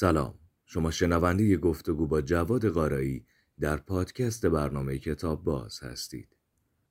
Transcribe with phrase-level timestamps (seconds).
[0.00, 0.34] سلام.
[0.66, 3.26] شما شنونده گفتگو با جواد قارایی
[3.60, 6.36] در پادکست برنامه کتاب باز هستید.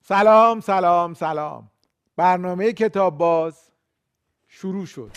[0.01, 1.71] سلام سلام سلام.
[2.15, 3.71] برنامه کتاب باز
[4.47, 5.11] شروع شد.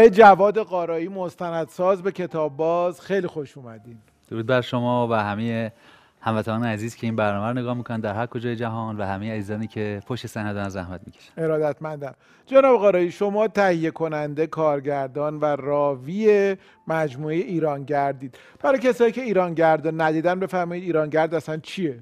[0.00, 3.98] آقای جواد قارایی مستندساز به کتاب باز خیلی خوش اومدین.
[4.30, 5.72] درود بر شما و همه
[6.20, 9.66] هموطنان عزیز که این برنامه رو نگاه می‌کنن در هر کجای جهان و همه عزیزانی
[9.66, 11.32] که پشت صحنه دارن زحمت می‌کشن.
[11.36, 12.14] ارادتمندم.
[12.46, 16.56] جناب قارایی شما تهیه کننده کارگردان و راوی
[16.86, 18.38] مجموعه ایرانگردید.
[18.60, 21.98] برای کسایی که ایرانگرد ندیدن بفرمایید ایرانگرد اصلا چیه؟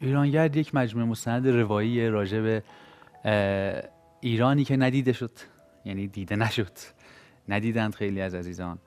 [0.00, 2.62] ایرانگرد یک مجموعه مستند روایی راجع به
[4.20, 5.30] ایرانی که ندیده شد
[5.84, 7.01] یعنی دیده نشد.
[7.48, 8.78] ندیدند خیلی از عزیزان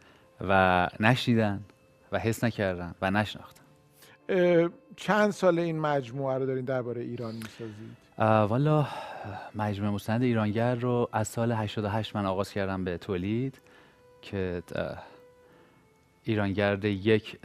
[0.42, 1.66] و نشنیدن
[2.12, 3.62] و حس نکردن و نشناختن.
[4.96, 8.06] چند سال این مجموعه رو دارین درباره ایران می‌سازید؟
[8.50, 8.88] والا
[9.56, 13.62] مجموعه مستند ایرانگر رو از سال 88 من آغاز کردم به تولید
[14.22, 14.64] که
[16.24, 17.42] ایرانگرد یک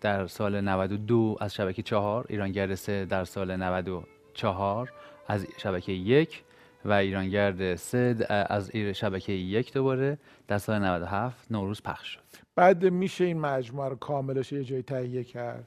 [0.00, 4.92] در سال 92 از شبکه چهار ایرانگرد سه در سال 94
[5.28, 6.43] از شبکه یک
[6.84, 10.18] و ایرانگرد سه د- از ایر- شبکه یک دوباره
[10.48, 12.20] در سال 97 نوروز پخش شد.
[12.56, 15.64] بعد میشه این مجموعه رو کاملش یه جایی تهیه کرد؟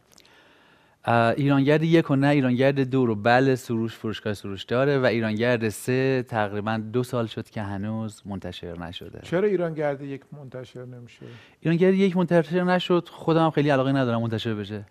[1.37, 6.23] ایرانگرد یک و نه ایرانگرد دو رو بله سروش فروشگاه سروش داره و ایرانگرد سه
[6.27, 9.19] تقریبا دو سال شد که هنوز منتشر نشده.
[9.23, 11.25] چرا ایرانگرد یک منتشر نمیشه؟
[11.59, 14.83] ایرانگرد یک منتشر نشد خودم هم خیلی علاقه ندارم منتشر بشه.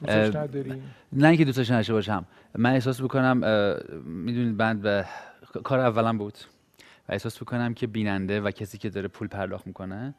[0.00, 2.24] دوستش اه، ندارین نه اینکه دوستش نداشته باشم.
[2.54, 3.36] من احساس می‌کنم
[4.04, 5.04] می‌دونید بند به
[5.64, 6.38] کار اولم بود.
[7.08, 10.14] و احساس می‌کنم که بیننده و کسی که داره پول پرداخت می‌کنه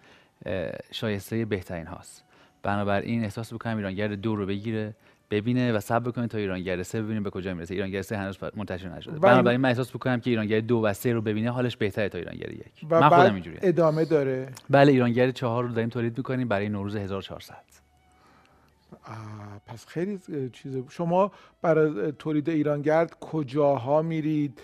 [0.92, 2.24] شایسته بهترین هاست.
[2.64, 4.96] بنابراین احساس می‌کنم ایرانگرد دو رو بگیره
[5.32, 7.74] ببینه و صبر بکنه تا ایرانگرد سه ببینه به کجا می‌رسه.
[7.74, 9.20] ایرانگرد سه هنوز منتشر نشده.
[9.20, 12.54] بنابراین من احساس می‌کنم که ایرانگرد دو و سه رو ببینه حالش بهتره تا ایرانگرد
[12.54, 12.66] یک.
[12.90, 14.50] و من خودم اینجوریه ادامه داره.
[14.70, 17.56] بله ایرانگرد چهار رو داریم تولید می‌کنیم برای نوروز 1400
[19.04, 21.32] آه، پس خیلی اه، چیزه شما
[21.62, 24.62] برای تولید ایرانگرد کجاها میرید؟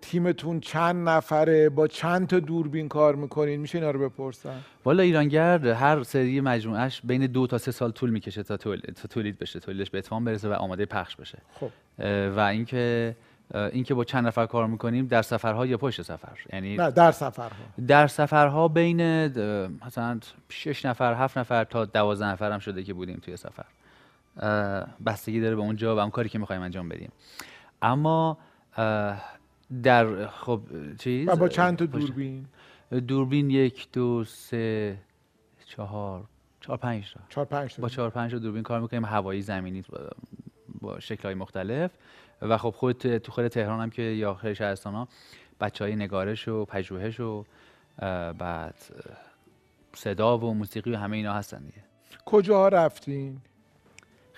[0.00, 5.66] تیمتون چند نفره؟ با چند تا دوربین کار می‌کنین؟ میشه اینا رو بپرسن والا ایرانگرد
[5.66, 9.60] هر سری مجموعش بین دو تا سه سال طول می‌کشه تا تولید, تا تولید بشه
[9.60, 11.38] تولیدش به اتمام برسه و آماده پخش بشه.
[11.60, 11.70] خب.
[12.36, 13.16] و اینکه
[13.54, 17.56] اینکه با چند نفر کار می‌کنیم؟ در سفرها یا پشت سفر؟ یعنی نه در سفرها.
[17.88, 19.26] در سفرها بین
[19.86, 23.64] مثلا شش نفر هفت نفر تا دوازده نفر هم شده که بودیم توی سفر.
[25.06, 27.12] بستگی داره به اون جا و اون کاری که می‌خوایم انجام بدیم.
[27.82, 28.38] اما
[29.82, 30.60] در خب
[30.98, 32.46] چیز؟ و با چند تا دوربین؟
[33.08, 34.98] دوربین یک دو سه
[35.64, 36.24] چهار
[36.60, 37.20] چهار پنج تا.
[37.28, 37.82] چهار پنج تا.
[37.82, 39.04] با چهار پنج تا دوربین کار می‌کنیم.
[39.04, 40.10] هوایی زمینی با-
[40.80, 41.90] با شکلهای مختلف.
[42.42, 45.08] و خب خود تو خود تهران هم که یا خیلی شهرستان ها
[45.60, 47.44] بچه های نگارش و پژوهش و
[48.38, 48.74] بعد
[49.94, 51.84] صدا و موسیقی و همه اینا هستن دیگه.
[52.24, 53.40] کجاها رفتین؟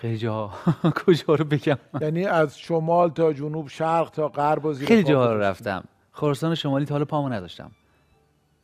[0.00, 0.74] خیلی جاها
[1.06, 1.78] کجا رو بگم.
[2.00, 5.40] یعنی از شمال تا جنوب شرق تا غرب و زیر خیلی جاها رو.
[5.40, 5.84] رفتم.
[6.12, 7.70] خراسان شمالی تا حالا پامو نداشتم.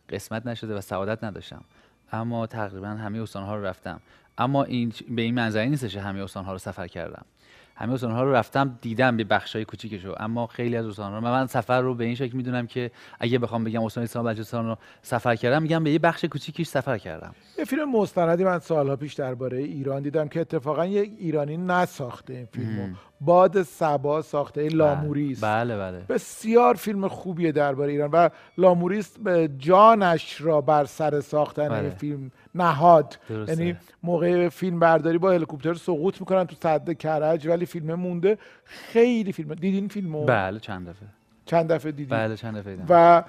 [0.08, 1.64] قسمت نشده و سعادت نداشتم.
[2.12, 4.00] اما تقریبا همه استانها رو رفتم.
[4.38, 7.24] اما این به این منظری نیستش که همه استانها رو سفر کردم.
[7.76, 10.14] همه استانها رو رفتم دیدم به بخشای کوچیکشو.
[10.18, 12.90] اما خیلی از استانها رو من سفر رو به این شکل می‌دونم که
[13.20, 16.98] اگه بخوام بگم استان اسلام بلوچستان رو سفر کردم میگم به یه بخش کوچیکیش سفر
[16.98, 17.34] کردم.
[17.58, 22.46] یه فیلم مستندی من سالها پیش درباره ایران دیدم که اتفاقا یک ایرانی نساخته این
[22.46, 22.94] فیلمو.
[23.24, 25.98] باد سبا ساخته این لاموریست بله بله.
[26.08, 31.90] بسیار فیلم خوبیه درباره ایران و لاموریست به جانش را بر سر ساختن بله.
[31.90, 33.18] فیلم نهاد.
[33.48, 38.38] یعنی موقع فیلم برداری با هلیکوپتر سقوط می‌کنن تو صد کرج ولی فیلم مونده.
[38.64, 39.54] خیلی فیلم.
[39.54, 41.08] دیدین فیلمو؟ بله چند دفعه.
[41.46, 42.86] چند دفعه دیدین؟ بله چند دفعه دیدم.
[42.88, 43.22] و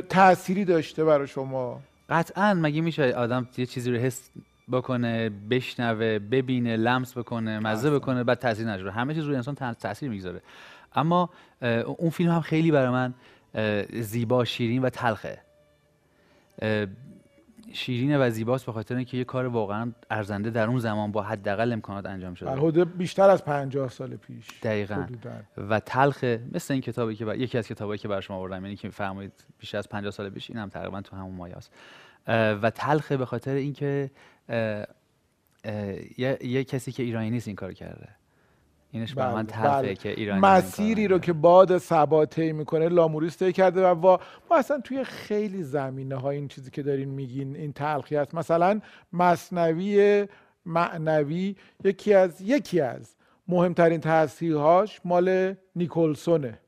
[0.00, 1.80] تأثیری داشته برای شما.
[2.08, 4.30] قطعا مگه میشه آدم یه چیزی رو حس
[4.72, 8.92] بکنه بشنوه ببینه لمس بکنه مزه بکنه بعد تاثیر نذاره.
[8.92, 10.42] همه چیز روی انسان تا- تاثیر می‌گذاره.
[10.94, 11.30] اما
[11.86, 13.14] اون فیلم هم خیلی برای من
[14.00, 15.38] زیبا شیرین و تلخه.
[16.62, 16.86] اه،
[17.72, 21.72] شیرینه و زیباست به خاطر اینکه یه کار واقعا ارزنده در اون زمان با حداقل
[21.72, 24.46] امکانات انجام در شده حدود بیشتر از پنجاه سال پیش.
[24.62, 25.06] دقیقاً.
[25.56, 27.36] و تلخه مثل این کتابی که بر...
[27.36, 30.50] یکی از کتابایی که برای شما آوردم یعنی که فرمایید بیشتر از 50 سال پیش
[30.50, 31.78] این هم تقریبا تو همون مایه است اه،
[32.26, 34.10] و تلخه به خاطر اینکه
[36.18, 38.08] یه, یه کسی که ایرانی نیست این کار کرده
[38.90, 39.94] اینش برای من بله، تلخه بله.
[39.94, 41.18] که ایرانی مسیری رو.
[41.18, 44.20] که باد ثبا طی می‌کنه لاموریس طی کرده و وا...
[44.50, 48.80] ما اصلا توی خیلی زمینه ها این چیزی که دارین میگین این تلخی هست مثلا
[49.12, 50.26] مصنوی
[50.66, 53.16] معنوی یکی از یکی از
[53.48, 56.58] مهمترین تصحیحاش مال نیکلسونه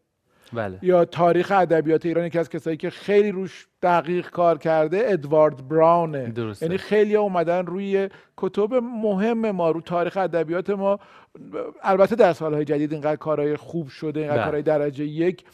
[0.52, 0.78] بله.
[0.82, 6.32] یا تاریخ ادبیات ایران یکی از کسایی که خیلی روش دقیق کار کرده ادوارد براونه.
[6.60, 10.98] یعنی خیلی اومدن روی کتب مهم ما رو تاریخ ادبیات ما.
[11.82, 14.44] البته در سالهای جدید اینقدر کارهای خوب شده اینقدر بله.
[14.44, 15.44] کارهای درجه یک.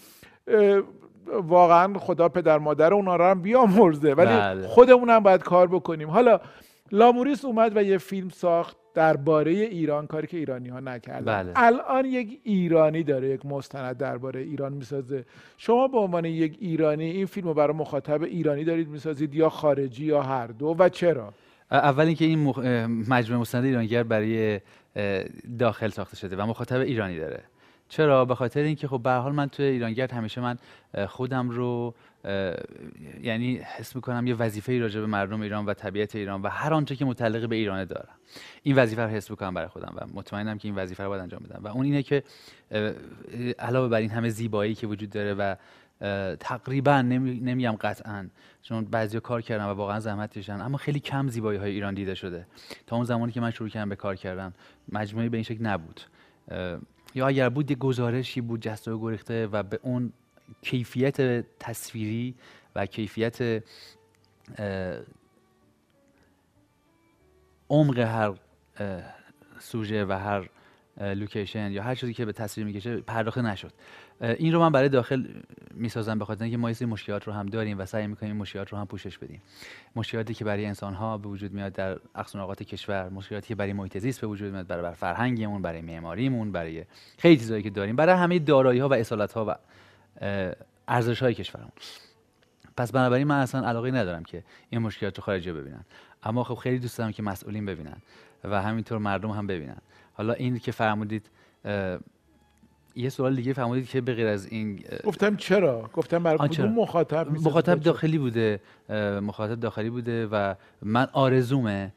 [1.27, 4.15] واقعا خدا پدر مادر اونا رو هم بیامرزه.
[4.15, 4.67] ولی بله.
[4.67, 6.11] خودمون هم باید کار بکنیم.
[6.11, 6.41] حالا
[6.93, 8.84] لاموریس اومد و یه فیلم ساخت.
[8.95, 11.43] درباره ایران کاری که ایرانی ها نکردن.
[11.43, 11.53] بله.
[11.57, 15.25] الان یک ایرانی داره یک مستند درباره ایران می‌سازه.
[15.57, 20.05] شما به عنوان یک ایرانی این فیلم رو برای مخاطب ایرانی دارید می‌سازید یا خارجی
[20.05, 21.33] یا هر دو و چرا؟
[21.71, 22.39] اول اینکه این
[23.09, 24.61] مجموعه مستند ایرانگر برای
[25.59, 27.41] داخل ساخته شده و مخاطب ایرانی داره.
[27.95, 30.59] چرا؟ به خاطر اینکه خب به حال من توی ایرانگرد همیشه من
[31.09, 31.95] خودم رو
[33.23, 36.75] یعنی حس می‌کنم یه وظیفه ای راجع به مردم ایران و طبیعت ایران و هر
[36.75, 38.15] آنچه که متعلق به ایران دارم.
[38.63, 41.41] این وظیفه رو حس می‌کنم برای خودم و مطمئنم که این وظیفه رو باید انجام
[41.41, 41.61] بدم.
[41.65, 42.23] و اون اینه که
[43.59, 45.57] علاوه بر این همه زیبایی که وجود داره و
[46.37, 48.27] تقریبا نمی- نمیگم قطعا
[48.63, 52.15] چون بعضیا کار کردن و واقعا زحمت کشیدن اما خیلی کم زیبایی های ایران دیده
[52.15, 52.47] شده.
[52.87, 54.53] تا اون زمانی که من شروع کردم به کار کردن
[54.93, 56.01] مجموعه به این شکل نبود.
[57.15, 60.13] یا اگر بود یه گزارشی بود جسته و گریخته و به اون
[60.63, 62.35] کیفیت تصویری
[62.75, 63.65] و کیفیت
[67.71, 68.35] عمق هر
[69.59, 70.49] سوژه و هر
[71.15, 73.73] لوکیشن یا هر چیزی که به تصویر می‌کشه پرداخته نشد.
[74.25, 75.27] این رو من برای داخل
[75.71, 78.69] می‌سازم به خاطر اینکه ما سری مشکلات رو هم داریم و سعی می‌کنیم این مشکلات
[78.69, 79.43] رو هم پوشش بدیم.
[79.97, 83.73] مشکلاتی که برای انسان ها به وجود میاد در اقصا نقاط کشور مشکلاتی که برای
[83.73, 86.85] محیط زیست به وجود میاد برای بر فرهنگمون برای معماریمون برای
[87.19, 89.55] خیلی چیزایی که داریم برای همه دارایی ها و اصالت ها و
[90.89, 91.73] ارزش های کشورمون.
[92.77, 95.85] پس بنابراین من اصلا علاقه ندارم که این مشکلات رو خارجی ببینن.
[96.23, 97.97] اما خب خیلی دوست دارم که مسئولین ببینن
[98.45, 99.79] و همینطور مردم هم ببینن.
[100.15, 101.31] حالا این که فرمودید
[102.97, 107.31] یه سوال دیگه فرمودید که به غیر از این گفتم چرا؟ گفتم برای کدوم؟ مخاطب
[107.31, 108.61] مخاطب؟ داخلی بوده
[109.23, 111.93] مخاطب داخلی بوده و من آرزومه.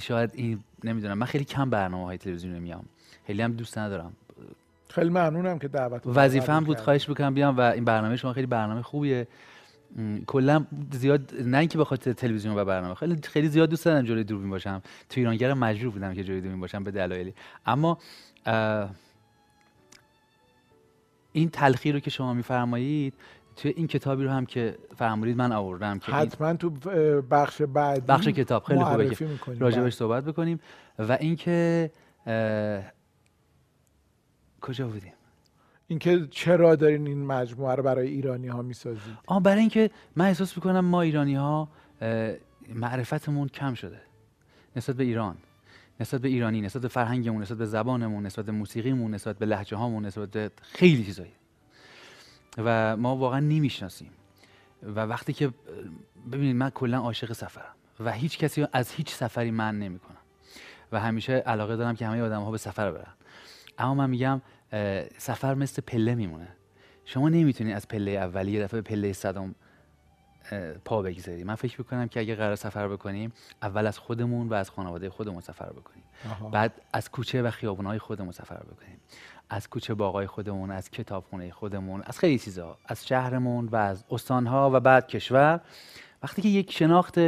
[0.00, 2.84] شاید این نمی‌دونم من خیلی کم برنامه های تلویزیونی میام
[3.26, 4.12] خیلی هم دوست ندارم.
[4.88, 8.46] خیلی ممنونم که دعوت وظیفه هم بود خواهش بکنم بیام و این برنامه شما خیلی
[8.46, 9.26] برنامه خوبیه.
[10.26, 14.24] کلا زیاد نه اینکه به خاطر تلویزیون و برنامه خیلی خیلی زیاد دوست دارم جلوی
[14.24, 14.82] دوربین باشم.
[15.08, 17.34] تو ایرانگر مجبور بودم که جلوی دوربین باشم به دلایلی.
[17.66, 17.98] اما
[21.36, 23.14] این تلخی رو که شما میفرمایید
[23.56, 26.70] توی این کتابی رو هم که فرمودید من آوردم که حتما تو
[27.30, 29.28] بخش بعدی بخش کتاب خیلی خوبه که.
[29.58, 29.90] راجبش بله.
[29.90, 30.60] صحبت بکنیم
[30.98, 31.90] و اینکه
[34.60, 35.12] کجا بودیم
[35.86, 40.56] اینکه چرا دارین این مجموعه رو برای ایرانی ها می‌سازید آه برای اینکه من احساس
[40.56, 41.68] می‌کنم ما ایرانی ها
[42.74, 44.00] معرفتمون کم شده
[44.76, 45.36] نسبت به ایران
[46.00, 49.76] نسبت به ایرانی نسبت به فرهنگمون نسبت به زبانمون نسبت به موسیقیمون نسبت به لهجه
[49.76, 51.32] هامون نسبت به خیلی چیزایی.
[52.58, 54.10] و ما واقعا نمی‌شناسیم.
[54.82, 55.50] و وقتی که
[56.32, 60.16] ببینید من کلا عاشق سفرم و هیچ کسی از هیچ سفری من نمی‌کنم.
[60.92, 63.14] و همیشه علاقه دارم که همه آدم ها به سفر برن.
[63.78, 64.42] اما من میگم
[65.18, 66.48] سفر مثل پله میمونه.
[67.04, 69.54] شما نمی‌تونید از پله اولی یه دفعه به پله صدام اه،
[70.84, 74.70] پا بگذاری من فکر می‌کنم که اگه قرار سفر بکنیم اول از خودمون و از
[74.70, 76.02] خانواده خودمون سفر بکنیم.
[76.30, 76.48] آها.
[76.48, 79.00] بعد از کوچه و خیابونهای خودمون سفر بکنیم.
[79.50, 84.70] از کوچه باغای خودمون از کتابخونه خودمون از خیلی چیزها از شهرمون و از استانها
[84.74, 85.60] و بعد کشور.
[86.22, 87.18] وقتی که یک شناخت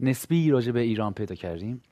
[0.00, 1.82] نسبی راجع به ایران پیدا کردیم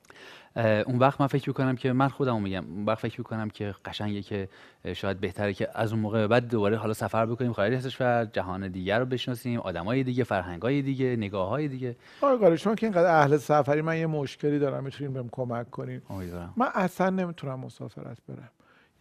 [0.57, 4.21] اون وقت من فکر می‌کنم که من خودم میگم اون وقت فکر می‌کنم که قشنگه
[4.21, 4.49] که
[4.93, 8.25] شاید بهتره که از اون موقع به بعد دوباره حالا سفر بکنیم خارج از کشور
[8.25, 11.95] جهان دیگر رو بشناسیم آدمای دیگه فرهنگای دیگه نگاه دیگه.
[12.21, 16.01] قاری شما که اینقدر اهل سفری من یه مشکلی دارم می‌تونین بهم کمک کنین.
[16.09, 16.53] امیدوارم.
[16.57, 18.49] من اصلا نمی‌تونم مسافرت برم.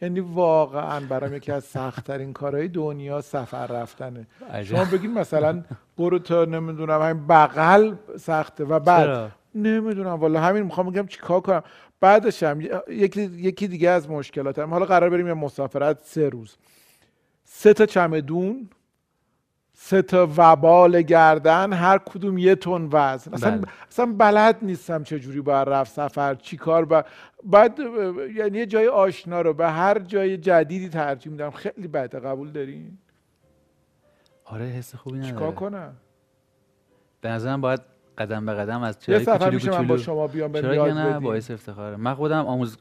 [0.03, 4.27] یعنی واقعا برام یکی از سختترین کارهای دنیا سفر رفتنه.
[4.53, 4.63] عجب.
[4.63, 5.65] شما بگین مثلا
[5.99, 10.09] برو تا نمی‌دونم همین بغل سخته و بعد؟ نمی‌دونم.
[10.09, 11.63] والا همین می‌خوام بگم چیکار کنم.
[12.01, 14.71] بعدش هم یکی یکی دیگه از مشکلاتم.
[14.71, 16.57] حالا قرار بریم یه مسافرت سه روز.
[17.45, 18.69] سه تا چمدون
[19.77, 23.35] سه تا وبال گردن هر کدوم یه تن وزن.
[23.35, 23.69] اصلا بله.
[23.91, 27.05] اصلا بلد نیستم چه جوری باید رفت سفر چی کار با
[27.45, 27.79] بعد
[28.37, 31.51] یعنی یه جای آشنا رو به هر جای جدیدی ترجیح میدم.
[31.51, 32.99] خیلی بده قبول دارین
[34.45, 35.33] آره حس خوبی نداره.
[35.33, 35.97] چیکار کنم؟
[37.21, 37.81] به نظرم باید
[38.19, 40.93] قدم به قدم از یه سفر کوچولو میشه من با کوچولو شما بیام به چرا
[40.93, 41.97] نه باعث افتخاره.
[41.97, 42.77] من خودم آموز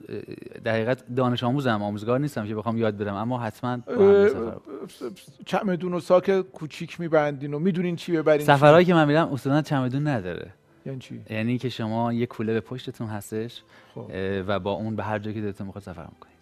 [0.64, 3.78] در حقیقت دانش آموزم آموزگار نیستم که بخوام یاد بدم اما حتما
[5.46, 10.08] چمدون و ساک کوچیک میبندین و می‌دونین چی ببرین سفرهایی که من میرم اصولا چمدون
[10.08, 10.54] نداره.
[10.86, 13.62] یعنی چی؟ یعنی که شما یه کوله به پشتتون هستش
[13.96, 14.12] خب.
[14.48, 16.33] و با اون به هر جایی که دلتون می‌خواد سفر می‌کنید.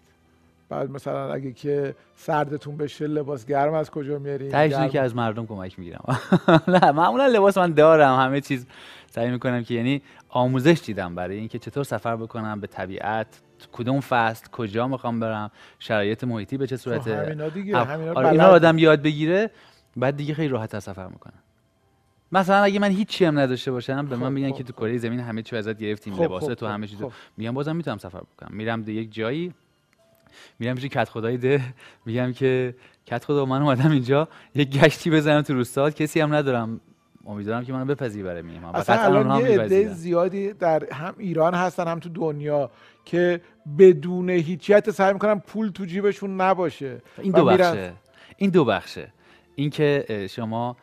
[0.71, 5.15] بعد مثلا اگه که سردتون بشه لباس گرم از کجا میارین؟ تهش گرم- که از
[5.15, 6.03] مردم کمک می‌گیرم.
[6.67, 8.67] نه معمولا لباس من دارم همه چیز
[9.09, 14.47] سعی می‌کنم که یعنی آموزش دیدم برای اینکه چطور سفر بکنم به طبیعت کدوم فصل
[14.51, 17.17] کجا می‌خوام برم شرایط محیطی به چه خب صورته.
[17.17, 19.49] همینا دیگه همینا آره اینا آدم یاد بگیره
[19.97, 21.33] بعد دیگه خیلی راحت سفر می‌کنه.
[22.31, 24.79] مثلا اگه من هیچی هم نداشته باشم به خب، من میگن خب، که تو خب.
[24.79, 27.11] کره زمین همه چی ازت گرفتیم خب، لباس خب، تو خب، همه چیز خب.
[27.37, 28.57] میگم بازم می‌تونم سفر بکنم.
[28.57, 29.53] میرم به یک جایی
[30.59, 31.61] میرم پیش کت خدای ده
[32.05, 36.81] میگم که کت خدا من اومدم اینجا یک گشتی بزنم تو روستا کسی هم ندارم.
[37.25, 39.87] امیدوارم که منو بپذیری برای میام و اصلا الان یه عده.
[39.93, 42.71] زیادی در هم ایران هستن هم تو دنیا
[43.05, 43.41] که
[43.77, 47.01] بدون هیچیت سعی می‌کنن پول تو جیبشون نباشه.
[47.17, 47.93] این دو بخشه.
[48.37, 49.13] این دو بخشه.
[49.55, 50.77] اینکه شما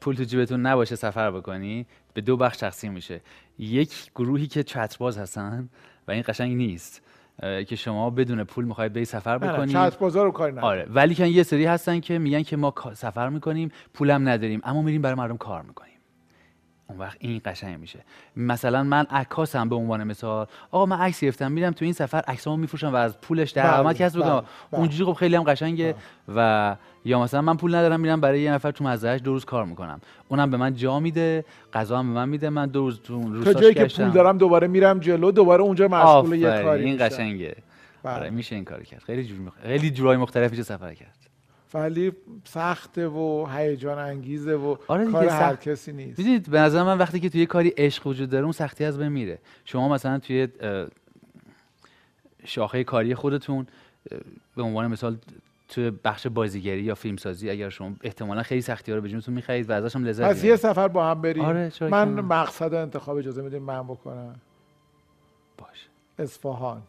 [0.00, 3.20] پول تو جیبتون نباشه سفر بکنی به دو بخش تقسیم میشه.
[3.58, 5.68] یک گروهی که چترباز هستن
[6.08, 7.02] و این قشنگ نیست.
[7.40, 9.72] که شما بدون پول می‌خواید بری سفر نه، نه، بکنی.
[9.72, 13.28] چتر بازار کاری نداره آره ولی که یه سری هستن که میگن که ما سفر
[13.28, 15.95] می‌کنیم پولم نداریم اما میریم برای مردم کار می‌کنیم.
[16.88, 17.98] اون وقت این قشنگ میشه
[18.36, 22.56] مثلا من عکاسم به عنوان مثال آقا من عکس گرفتم میرم تو این سفر عکسامو
[22.56, 24.80] میفروشم و از پولش درآمد بله، کسب بله، بکنم بله.
[24.80, 25.94] اونجوری خب خیلی هم قشنگه
[26.36, 29.64] و یا مثلا من پول ندارم میرم برای یه نفر تو مزرعهش دو روز کار
[29.64, 33.22] می‌کنم اونم به من جا میده غذا هم به من میده من دو روز تو
[33.22, 33.84] روستاش جایی که.
[33.84, 36.96] پول دارم دوباره میرم جلو دوباره اونجا مشغول یه کاری این.
[37.00, 37.56] قشنگه
[38.02, 38.14] بله.
[38.14, 39.52] آره میشه این کار کرد خیلی جور مخ...
[39.62, 41.16] خیلی جورای مختلف میشه سفر کرد
[41.80, 42.12] ولی
[42.44, 45.42] سخته و هیجان انگیزه و آره کار سخت.
[45.42, 48.44] هر کسی نیست می‌دونید به نظر من وقتی که توی یه کاری عشق وجود داره
[48.44, 50.48] اون سختی از بین میره شما مثلا توی
[52.44, 53.66] شاخه کاری خودتون
[54.56, 55.16] به عنوان مثال
[55.68, 59.70] توی بخش بازیگری یا فیلمسازی اگر شما احتمالا خیلی سختی ها رو به جونتون می‌خرید
[59.70, 60.56] و ازش هم لذت پس یه.
[60.56, 64.34] سفر با هم بریم آره، من؟ مقصد انتخاب اجازه میدیم من بکنم
[65.58, 65.86] باشه
[66.18, 66.82] اصفهان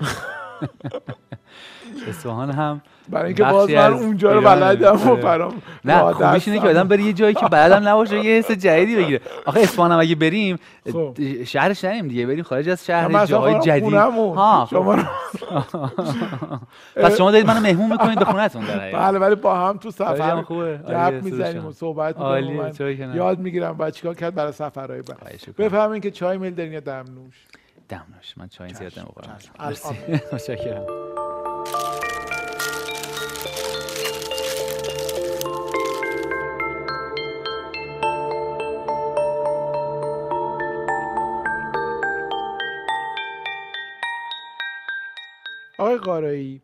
[2.08, 4.40] اصفهان هم برای اینکه باز من اونجا رو.
[4.40, 5.22] بلدم و آره.
[5.22, 6.68] برام نه خوبیش اینه که.
[6.68, 10.14] آدم بره یه جایی که بلدم نباشه یه حس جدیدی بگیره آخه اصفهان هم اگه
[10.14, 10.58] بریم
[10.92, 11.16] خب.
[11.44, 13.94] شهرش نریم دیگه بریم خارج از شهر جاهای جدید.
[13.94, 14.76] ها خب.
[14.76, 15.02] شما رو-
[17.02, 18.92] پس شما دارید منو مهمون می‌کنید به خونتون در.
[18.92, 20.04] بله ولی با هم تو سفر.
[20.04, 21.72] عالیه، گپ می‌زنیم سروش و.
[21.72, 25.40] صحبت می‌کنیم؟ یاد می‌گیرم بعد چیکار کرد برای سفرهای بعد.
[25.58, 27.46] بفهمین که چای میل دارین یا دمنوش
[27.92, 28.98] دمنوش من چای زیاد.
[28.98, 29.96] الان.
[30.32, 30.86] متشکرم.
[45.78, 46.62] آقای قارایی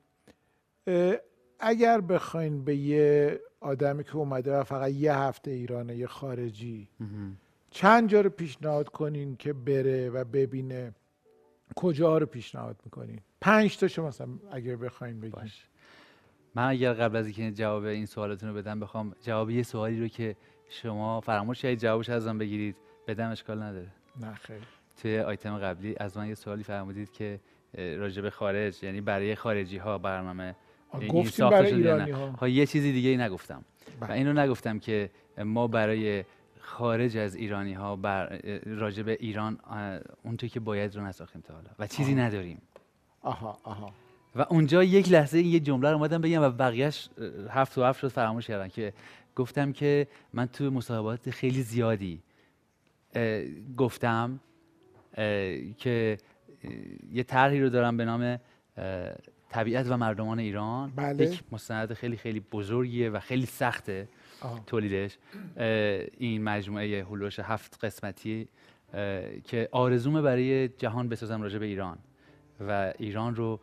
[1.60, 6.88] اگر بخواین به یه آدمی که اومده و فقط یه هفته ایرانه یه خارجی
[7.70, 10.94] چند جا رو پیشنهاد کنین که بره و ببینه؟
[11.76, 15.30] کجا رو پیشنهاد می‌کنین پنج تا شما مثلا اگر بخواین بگین.
[15.30, 15.66] باش.
[16.54, 20.08] من اگر قبل از اینکه جواب این سوالاتون رو بدم بخوام جواب یه سوالی رو
[20.08, 20.36] که
[20.68, 22.76] شما فراموش کردید جوابش ازم بگیرید.
[23.06, 23.88] بدم اشکال نداره.
[24.20, 24.56] نه خیر
[25.02, 27.40] توی آیتم قبلی از من یه سوالی فرمودید که
[28.22, 30.56] به خارج یعنی برای خارجی ها برنامه
[31.00, 31.74] این گفتیم برای.
[31.74, 32.30] ایرانی ها.
[32.30, 33.64] ها یه چیزی دیگه ای نگفتم
[34.00, 34.14] و بله.
[34.14, 36.24] اینو نگفتم که ما برای
[36.68, 39.58] خارج از ایرانی ها بر راجع به ایران
[40.24, 41.70] اونچه که باید رو نساختیم تا حالا.
[41.78, 42.18] و چیزی آه.
[42.18, 42.62] نداریم.
[43.20, 43.92] آها آها.
[44.36, 47.08] و اونجا یک لحظه یه جمله رو اومدم بگم و بقیهش
[47.50, 48.92] هفت و هفت شد فراموش کردم که
[49.36, 52.22] گفتم که من تو مصاحبات خیلی زیادی
[53.14, 53.42] اه،
[53.76, 54.40] گفتم
[55.14, 55.24] اه،
[55.78, 56.18] که
[56.64, 56.70] اه،
[57.12, 58.38] یه طرحی رو دارم به نام
[59.48, 60.92] طبیعت و مردمان ایران.
[60.96, 61.24] بله.
[61.24, 64.08] یک مستند خیلی خیلی بزرگیه و خیلی سخته.
[64.66, 65.18] تولیدش
[66.18, 68.48] این مجموعه هلوش هفت قسمتی
[69.44, 71.98] که آرزومه برای جهان بسازم راجع به ایران.
[72.60, 73.60] و ایران رو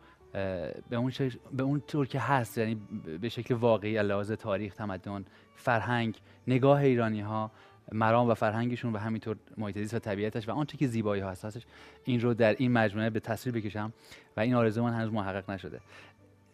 [0.90, 1.12] به اون,
[1.52, 2.80] به اون طور که هست یعنی
[3.20, 7.50] به شکل واقعی لحاظ تاریخ تمدن فرهنگ نگاه ایرانی ها
[7.92, 11.66] مرام و فرهنگشون و همینطور محیط زیست و طبیعتش و آنچه که زیبایی ها هستش
[12.04, 13.92] این رو در این مجموعه به تصویر بکشم
[14.36, 15.80] و این آرزو من هنوز محقق نشده.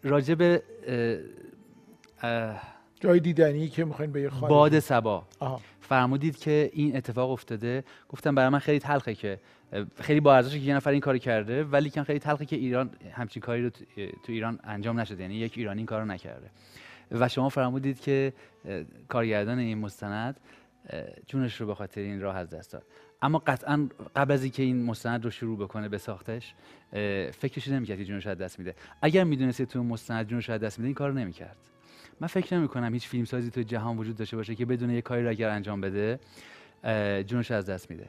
[0.02, 2.62] راجع به اه، اه،
[3.02, 5.26] جای دیدنی که می‌خواین به یه باد سبا.
[5.38, 5.60] آها.
[5.80, 7.84] فرمودید که این اتفاق افتاده.
[8.08, 9.40] گفتم برای من خیلی تلخه که
[10.00, 12.90] خیلی با ارزشه که یه نفر این کاری کرده ولی کن خیلی تلخه که ایران
[13.12, 13.70] همچین کاری رو
[14.22, 15.22] تو ایران انجام نشده.
[15.22, 16.50] یعنی یک ایرانی این کارو نکرده.
[17.10, 18.32] و شما فرمودید که
[19.08, 20.40] کارگردان این مستند
[21.26, 22.82] جونش رو به خاطر این راه از دست داد.
[23.22, 26.54] اما قطعا قبل از اینکه این مستند رو شروع بکنه به ساختش
[27.32, 28.74] فکرش نمی‌کرد که جونش از دست میده.
[29.02, 31.56] اگر می‌دونست تو مستند جونش از دست میده این کارو نمی‌کرد.
[32.22, 35.02] من فکر نمی کنم هیچ فیلم سازی تو جهان وجود داشته باشه که بدون یه
[35.02, 36.18] کاری اگر انجام بده
[37.26, 38.08] جونش از دست میده.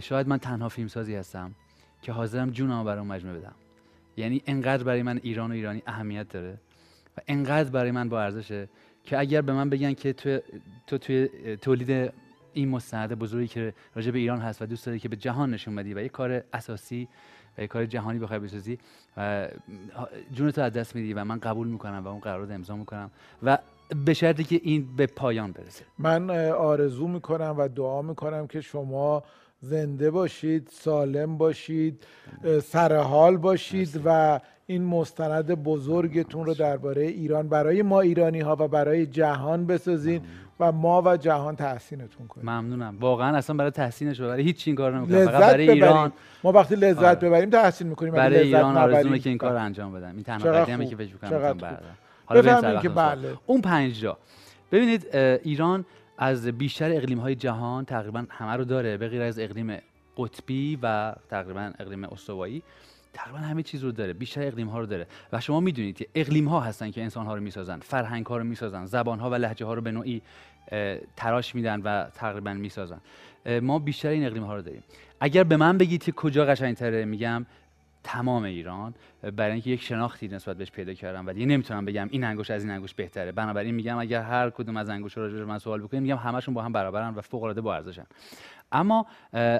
[0.00, 1.54] شاید من تنها فیلم سازی هستم
[2.02, 3.54] که حاضرم جونمو برای اون مجموعه بدم.
[4.16, 6.58] یعنی انقدر برای من ایران و ایرانی اهمیت داره
[7.16, 8.68] و انقدر برای من با ارزشه
[9.04, 10.38] که اگر به من بگن که تو
[10.86, 12.12] تو توی تولید
[12.52, 15.74] این مستند بزرگی که راجع به ایران هست و دوست داری که به جهان نشون
[15.74, 17.08] بدی و یه کار اساسی
[17.58, 18.78] و یه کار جهانی بخوای بسازی
[19.16, 19.48] و
[20.34, 23.10] جونتو از دست میدی و من قبول می‌کنم و اون قرار امضا می‌کنم
[23.42, 23.58] و
[24.04, 25.84] به شرطی که این به پایان برسه.
[25.98, 29.22] من آرزو می‌کنم و دعا می‌کنم که شما
[29.60, 32.06] زنده باشید سالم باشید
[32.62, 39.06] سرحال باشید و این مستند بزرگتون رو درباره ایران برای ما ایرانی ها و برای
[39.06, 40.22] جهان بسازین.
[40.62, 42.50] و ما و جهان تحسینتون کنیم.
[42.50, 42.96] ممنونم.
[43.00, 45.26] واقعا اصلا برای تحسینش برای هیچ این کار نمی‌کنم.
[45.26, 46.12] فقط برای ایران.
[46.44, 47.14] ما وقتی لذت آره.
[47.14, 48.12] ببریم تحسین می‌کنیم.
[48.12, 51.56] برای ایران آرزومه که این کار انجام بدم این تنها قدمی که فکر کنم
[52.24, 53.34] حالا که بله.
[53.46, 54.18] اون پنج جا.
[54.72, 55.84] ببینید ایران
[56.18, 59.78] از بیشتر اقلیم های جهان تقریبا همه رو داره به غیر از اقلیم
[60.16, 62.62] قطبی و تقریبا اقلیم استوایی.
[63.14, 64.12] تقریبا همه چیز رو داره.
[64.12, 65.06] بیشتر اقلیم ها رو داره.
[65.32, 68.44] و شما می‌دونید که اقلیم ها هستن که انسان ها رو می‌سازن فرهنگ ها رو
[68.44, 70.22] می‌سازن زبان ها و لهجه ها رو به نوعی
[71.16, 73.00] تراش میدن و تقریبا می‌سازن.
[73.62, 74.82] ما بیشتر این اقلیم ها رو داریم.
[75.20, 77.46] اگر به من بگید که کجا قشنگتره میگم
[78.04, 78.94] تمام ایران.
[79.36, 82.64] برای اینکه یک شناختی نسبت بهش پیدا کردم و دیگه نمی‌تونم بگم این انگوش از
[82.64, 83.32] این انگوش بهتره.
[83.32, 86.72] بنابراین میگم اگر هر کدوم از انگوش رو من سوال بکنیم میگم همشون با هم
[86.72, 88.06] برابرن و فوق العاده با ارزشن.
[88.72, 89.06] اما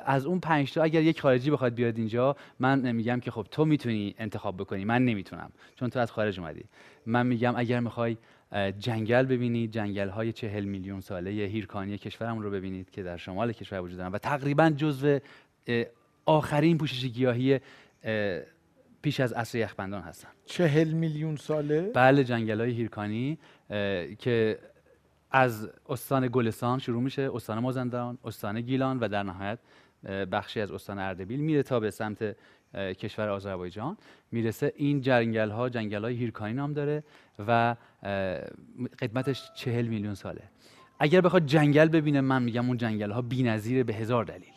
[0.06, 3.64] از اون پنج تا اگر یک خارجی بخواد بیاد اینجا من میگم که خب تو
[3.64, 4.84] می‌تونی انتخاب بکنی.
[4.84, 6.64] من نمی‌تونم چون تو از خارج اومدی.
[7.06, 8.16] من میگم اگر می‌خوای
[8.78, 9.72] جنگل ببینید.
[9.72, 14.12] جنگل های چهل میلیون ساله هیرکانی کشورمون رو ببینید که در شمال کشور وجود دارن.
[14.12, 15.18] و تقریبا جزو
[16.24, 17.60] آخرین پوشش گیاهی
[19.02, 20.28] پیش از عصر یخبندان هستن.
[20.44, 23.38] چهل میلیون ساله؟ بله جنگل های هیرکانی
[24.18, 24.58] که
[25.30, 29.58] از استان گلستان شروع میشه استان مازندران استان گیلان و در نهایت
[30.32, 32.36] بخشی از استان اردبیل میره تا به سمت
[32.74, 33.96] کشور آذربایجان.
[34.32, 37.04] می‌رسه این جنگل ها جنگل های هیرکانی نام داره
[37.48, 37.76] و
[38.98, 40.42] قدمتش چهل میلیون ساله.
[40.98, 44.52] اگر بخواد جنگل ببینه من میگم اون جنگل ها بی‌نظیره به هزار دلیل.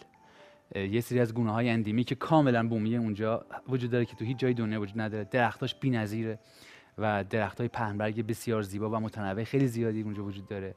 [0.94, 4.38] یه سری از گونه های اندیمی که کاملا بومی اونجا وجود داره که تو هیچ
[4.38, 5.24] جای دنیا وجود نداره.
[5.32, 6.40] درختاش بی‌نظیره
[6.98, 10.76] و درخت های پهنبرگ بسیار زیبا و متنوع خیلی زیادی اونجا وجود داره.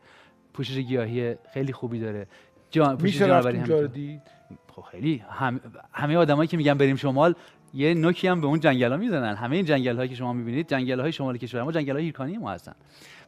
[0.55, 2.27] پوشش گیاهی خیلی خوبی داره.
[2.71, 4.38] جان میشه رفت دید؟
[4.69, 5.61] خب خیلی هم...
[5.93, 7.35] همه آدمایی که میگن بریم شمال
[7.75, 9.35] یه نوکی هم به اون جنگل ها می‌زنن.
[9.35, 12.39] همه این جنگل هایی که شما می‌بینید جنگل های شمال کشور ما جنگل های ایرکانی
[12.39, 12.73] ما هستن.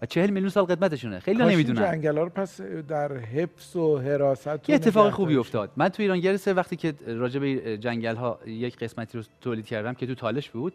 [0.03, 1.21] و چهل میلیون سال قدمتشونه.
[1.21, 1.81] خیلی نمی‌دونن.
[1.81, 5.71] جنگل ها رو پس در حفظ و حراست یه اتفاق خوبی افتاد.
[5.77, 9.95] من تو ایران گرسه وقتی که راجع به جنگل ها یک قسمتی رو تولید کردم
[9.95, 10.73] که تو تالش بود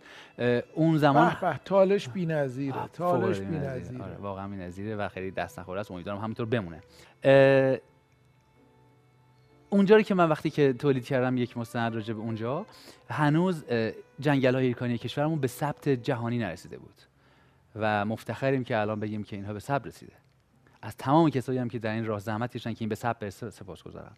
[0.73, 4.03] اون زمان به تالش بی‌نظیره تالش بی‌نظیره.
[4.03, 5.91] آره واقعا بی‌نظیره و خیلی دست نخوره است.
[5.91, 6.81] امیدوارم همینطور بمونه.
[9.75, 12.65] اونجا که من وقتی که تولید کردم یک مستند راجع به اونجا
[13.09, 13.65] هنوز
[14.19, 17.01] جنگل های ایرکانی کشورمون به ثبت جهانی نرسیده بود.
[17.75, 20.13] و مفتخریم که الان بگیم که اینها به ثبت رسیده.
[20.81, 23.49] از تمام کسایی هم که در این راه زحمت کشن که این به ثبت برسه
[23.49, 24.15] سپاسگزارم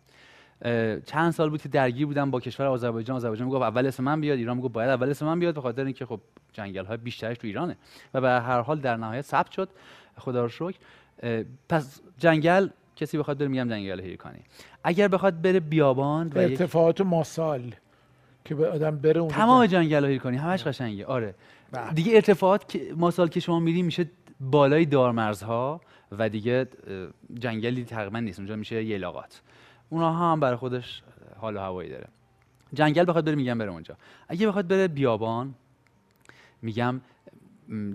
[1.05, 3.15] چند سال بود که درگیر بودم با کشور آذربایجان.
[3.15, 5.85] آذربایجان می‌گفت اول اسم من بیاد ایران می‌گفت باید اول اسم من بیاد به خاطر
[5.85, 6.21] اینکه خب
[6.53, 7.77] جنگل های بیشترش تو ایرانه.
[8.13, 9.69] و به هر حال در نهایت ثبت شد.
[10.17, 10.77] خدا رو شکر.
[11.69, 14.39] پس جنگل کسی بخواد بره میگم جنگل هیرکانی.
[14.83, 17.75] اگر بخواد بره بیابان و ارتفاعات ماسال
[18.45, 21.05] که به آدم بره اون تمام جنگل هیرکانی همش قشنگه.
[21.05, 21.35] آره.
[21.71, 21.93] بله.
[21.93, 24.05] دیگه ارتفاعات که ماسال که شما میری میشه
[24.39, 25.81] بالای دارمرزها
[26.11, 26.67] و دیگه
[27.39, 28.39] جنگلی تقریبا نیست.
[28.39, 29.41] اونجا میشه یلاقات
[29.89, 31.03] اونا هم برای خودش
[31.39, 32.07] حال و هوایی داره.
[32.73, 33.95] جنگل بخواد بره میگم بره اونجا.
[34.27, 35.55] اگه بخواد بره بیابان
[36.61, 37.01] میگم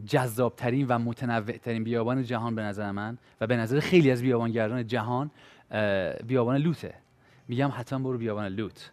[0.07, 5.31] جذابترین و متنوعترین بیابان جهان به نظر من و به نظر خیلی از بیابانگردان جهان
[6.27, 6.95] بیابان لوته.
[7.49, 8.91] میگم حتما برو بیابان لوت.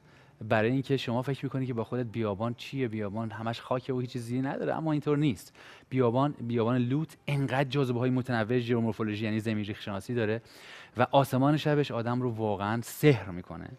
[0.47, 4.09] برای اینکه شما فکر می‌کنی که با خودت بیابان چیه؟ بیابان همش خاکه و هیچ
[4.09, 5.55] چیزی نداره اما اینطور نیست.
[5.89, 10.41] بیابان بیابان لوت انقدر جاذبه های متنوع ژئومورفولوژی یعنی زمین ریخ شناسی داره
[10.97, 13.69] و آسمان شبش آدم رو واقعا سحر می‌کنه.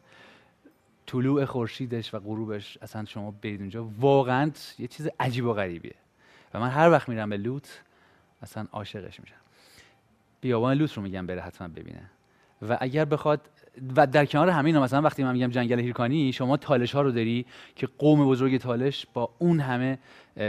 [1.07, 5.95] طلوع خورشیدش و غروبش اصلا شما برید اونجا واقعا یه چیز عجیب و غریبیه.
[6.55, 7.81] و من هر وقت میرم به لوت
[8.43, 9.35] اصلا عاشقش میشم.
[10.41, 12.03] بیابان لوت رو میگم بره حتما ببینه.
[12.69, 13.41] و اگر بخواد
[13.97, 17.47] و در کنار همین مثلا وقتی من میگم جنگل هیرکانی شما تالش ها رو داری
[17.77, 19.99] که قوم بزرگ تالش با اون همه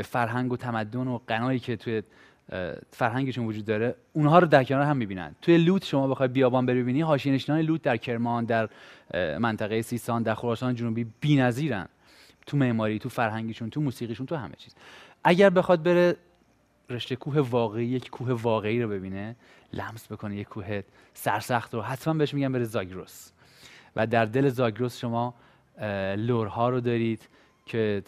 [0.05, 2.03] فرهنگ و تمدن و قنایی که توی
[2.91, 5.35] فرهنگشون وجود داره اونها رو در کنار هم می‌بینن.
[5.41, 8.69] توی لوت شما بخوای بیابان ببینی حاشیه نشینان لوت در کرمان در
[9.39, 11.87] منطقه سیستان در خراسان جنوبی بی‌نظیرن.
[12.45, 14.75] تو معماری تو فرهنگشون تو موسیقیشون تو همه چیز.
[15.23, 16.17] اگر بخواد بره
[16.89, 19.35] رشته کوه واقعی یک کوه واقعی رو ببینه
[19.73, 20.81] لمس بکنه یک کوه
[21.13, 23.31] سرسخت رو حتما بهش میگن بره زاگرس.
[23.95, 25.33] و در دل زاگرس شما
[26.17, 27.27] لورها رو دارید
[27.65, 28.03] که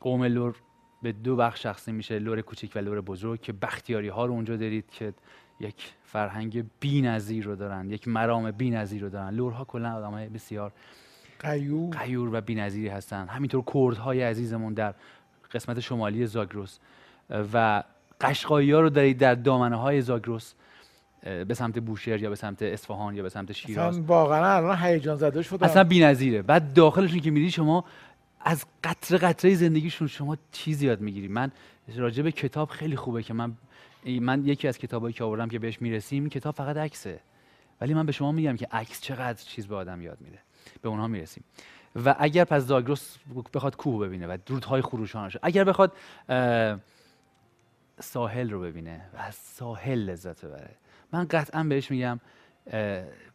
[0.00, 0.54] قوم لور
[1.02, 4.56] به دو بخش شخصی میشه لور کوچیک و لور بزرگ که بختیاری ها رو اونجا
[4.56, 5.14] دارید که
[5.60, 7.02] یک فرهنگ بی
[7.42, 9.34] رو دارن یک مرام بی رو دارن.
[9.34, 10.72] لورها کلا آدمای بسیار
[11.38, 13.28] قیوم غیور و بی‌نظیری هستن.
[13.28, 14.94] همینطور کردهای عزیزمون در
[15.52, 16.78] قسمت شمالی زاگرس.
[17.52, 17.82] و
[18.20, 20.54] قشقایی ها رو دارید در دامنه های زاگرس
[21.22, 23.94] به سمت بوشهر یا به سمت اصفهان یا به سمت شیراز.
[23.94, 26.42] اصلا واقعا الان هیجان زده شدم اصلا بی‌نظیره.
[26.42, 27.84] بعد داخلشون که میری شما
[28.40, 31.28] از قطره قطره زندگیشون شما چیزی یاد می‌گیری.
[31.28, 31.52] من
[31.96, 33.52] راجع به کتاب خیلی خوبه که من
[34.20, 37.20] من یکی از کتابایی که آوردم که بهش می‌رسیم این کتاب فقط عکسه.
[37.80, 40.38] ولی من به شما میگم که عکس چقدر چیز به آدم یاد میده.
[40.82, 41.44] به اونها می‌رسیم.
[42.04, 43.18] و اگر پس زاگرس
[43.54, 45.92] بخواد کوه ببینه و رودهای خروشانش اگر بخواد
[48.00, 50.70] ساحل رو ببینه و از ساحل لذت ببره.
[51.12, 52.20] من قطعا بهش میگم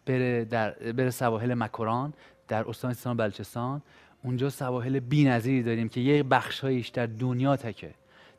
[0.05, 2.13] بره در بره سواحل مکران
[2.47, 3.81] در استان سیستان بلوچستان.
[4.23, 7.93] اونجا سواحل بی‌نظیری داریم که یه بخشهایش در دنیا تکه.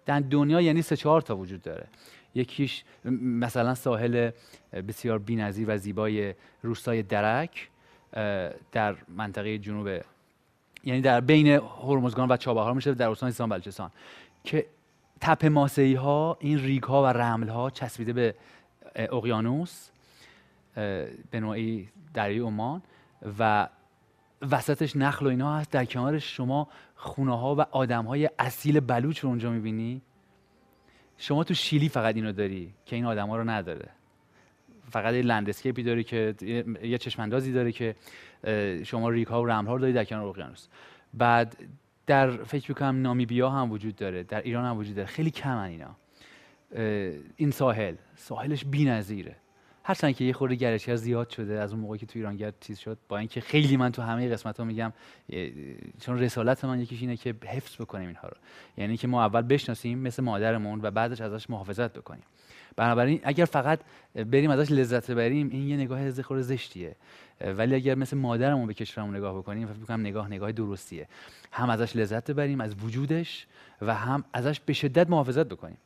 [0.07, 1.87] در دنیا یعنی سه چهار تا وجود داره.
[2.35, 4.31] یکیش مثلا ساحل
[4.89, 7.69] بسیار بی‌نظیر و زیبای روستای درک.
[8.73, 9.89] در منطقه جنوب
[10.85, 11.47] یعنی در بین
[11.83, 13.91] هرمزگان و چابهار میشه در استان سیستان بلوچستان.
[14.45, 14.67] که
[15.21, 18.35] تپه ماسه‌ای ها این ریگ ها و رمل ها چسبیده به
[18.95, 19.89] اقیانوس
[21.31, 22.83] به نوعی دریای عمان
[23.39, 23.69] و
[24.51, 25.71] وسطش نخل و اینا هست.
[25.71, 30.03] در کنارش شما خونه ها و آدم های اصیل بلوچ رو اونجا می‌بینی.
[31.19, 33.89] شما تو شیلی فقط اینو داری که این آدما رو نداره.
[34.93, 36.35] فقط یه landscape ی داره که
[36.83, 37.95] یه- چشماندازی داره که
[38.85, 40.67] شما ریک ها و رمل ها رو داری در کنار اقیانوس.
[41.15, 41.57] بعد
[42.07, 45.09] در فکر می‌کنم نامیبیا هم وجود داره در ایران هم وجود داره.
[45.09, 45.97] خیلی کمن اینا.
[47.37, 47.95] این ساحل.
[48.17, 49.37] ساحلش بی‌نظیره.
[49.85, 52.99] هرچند که یه خورده گردشگر زیاد شده از اون موقعی که تو ایرانگرد چیز شد
[53.09, 54.93] با اینکه خیلی من تو همه قسمت ها میگم
[56.01, 58.37] چون رسالت من یکیش اینه که حفظ بکنیم اینها رو.
[58.77, 62.25] یعنی که ما اول بشناسیم مثل مادرمون و بعدش ازش محافظت بکنیم.
[62.77, 63.81] بنابراین اگر فقط
[64.15, 66.97] بریم ازش لذت ببریم این یه نگاه خورده زشتیه
[67.41, 71.09] ولی اگر مثل مادرمون به کشورمون نگاه بکنیم فکر می‌کنم نگاه نگاه درستیه.
[71.53, 73.47] هم ازش لذت ببریم از وجودش
[73.83, 75.79] و هم ازش به شدت محافظت بکنیم.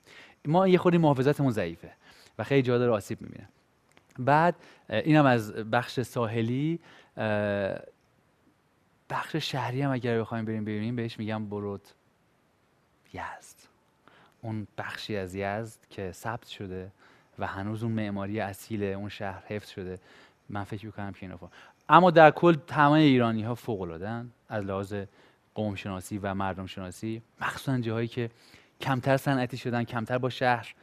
[0.44, 1.92] ما یه خورده محافظتمون ضعیفه
[2.38, 3.48] و خیلی جا داره آسیب می‌بینه.
[4.18, 4.54] بعد
[4.88, 6.80] اینم از بخش ساحلی
[9.10, 11.82] بخش شهری هم اگر بخوایم بریم ببینیم بهش میگم برود
[13.12, 13.55] یزد.
[14.46, 16.90] اون بخشی از یزد که ثبت شده
[17.38, 19.98] و هنوز اون معماری اصیل اون شهر حفظ شده
[20.48, 21.50] من فکر می‌کنم که اینا فوق.
[21.88, 24.94] اما در کل تمام ایرانی ها فوق العاده‌اند از لحاظ
[25.54, 28.30] قوم شناسی و مردم شناسی مخصوصا جاهایی که
[28.80, 30.74] کمتر صنعتی شدن کمتر با شهر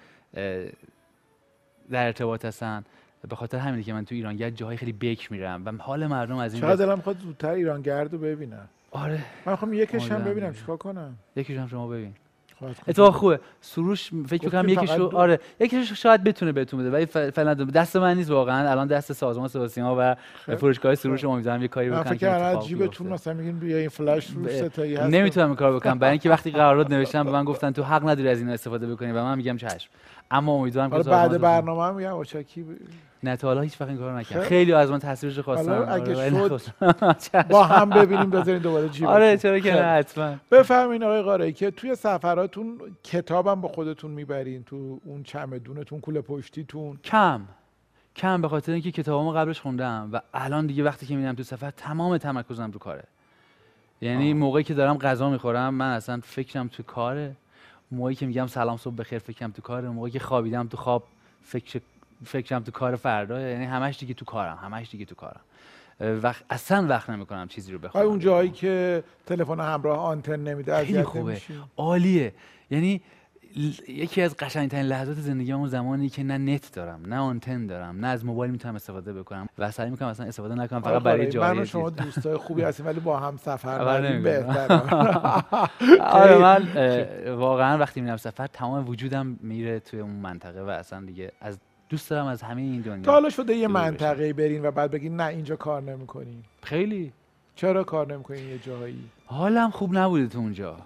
[1.89, 2.83] در ارتباط هستن
[3.29, 6.37] به خاطر همینه که من تو ایران یه جاهای خیلی بیک میرم و حال مردم
[6.37, 10.31] از این چقدر دلم می‌خواد زودتر ایرانگرد رو ببینم آره من می‌خوام یکش هم آدم
[10.31, 10.53] ببینم.
[10.53, 12.15] چیکار کنم یکیش هم شما ببین.
[12.87, 13.39] اتفاق خوبه.
[13.61, 15.17] سروش فکر گفتی می‌کنم یکیش فقط رو دو.
[15.17, 18.69] آره یکیش شاید بتونه بهتون بده ولی فعلا دست من نیست واقعا.
[18.71, 23.07] الان دست سازمان سیما و خیلی فروشگاه سروش امیدوارم یه کاری بکنن فکر اتفاق جیبتون.
[23.07, 25.99] مثلا میگین بیا این فلش رو ستایی هست نمی‌تونم این کار بکنم.
[25.99, 29.11] برای اینکه وقتی قرارداد نوشتم به من گفتن تو حق نداری از این استفاده بکنی
[29.11, 29.89] و من میگم چشم.
[30.31, 32.67] اما امیدوارم که بعد برنامه میگم اوچکی ب-
[33.23, 36.29] نه تا حالا هیچ وقت این کارو نکردم خیلی- از من تصویرش خواستم اگه آره،
[36.29, 36.61] شد،.
[37.17, 37.41] چشم.
[37.49, 39.73] با هم ببینیم بذارین دوباره جیبتون آره چرا که.
[39.73, 45.99] نه حتما بفهمین آقای قاره‌ای که توی سفراتون کتابم با خودتون می‌برین تو اون چمدونتون
[45.99, 47.41] کوله پشتیتون کم
[48.15, 51.71] کم به خاطر اینکه کتابامو قبلش خوندم و الان دیگه وقتی که میرم تو سفر
[51.71, 53.03] تمام تمرکزم رو کاره
[54.01, 54.37] یعنی آه.
[54.37, 57.35] موقعی که دارم غذا می‌خورم من اصلا فکرم تو کاره
[57.91, 61.03] موقعی که میگم سلام صبح بخیر فکرم تو کاره موقعی که خوابیدم تو خواب
[61.43, 61.81] فکر
[62.25, 65.41] فکرم تو کار فردا یعنی همش دیگه تو کارم همش دیگه تو کارم.
[65.99, 70.85] وقت اصلا وقت نمی‌کنم چیزی رو بخونم آیا اون جایی که تلفن همراه آنتن نمیده
[70.85, 71.41] خیلی خوبه.
[71.77, 72.33] عالیه.
[72.71, 73.01] یعنی
[73.87, 78.07] یکی از قشنگترین لحظات زندگی اون زمانی که نه نت دارم نه آنتن دارم نه
[78.07, 79.47] از موبایل می‌تونم استفاده بکنم.
[79.57, 82.85] و سعی می‌کنم اصلا استفاده نکنم فقط برای قاره‌ای، من جایی شما دوستای خوبی هستیم
[82.85, 84.01] ولی با هم سفر.
[84.19, 84.93] بهتره.
[86.21, 86.67] آره من
[87.45, 91.57] واقعا وقتی میرم سفر تمام وجودم میره توی اون منطقه و اصلا دیگه از
[91.93, 93.67] دوست دارم از همه این تا دنیا حالا شده یه.
[93.67, 97.13] منطقه برین و بعد بگین نه اینجا کار نمی‌کنین خیلی.
[97.55, 100.77] چرا کار نمی‌کنین یه جایی؟ حالم خوب نبوده تو اونجا.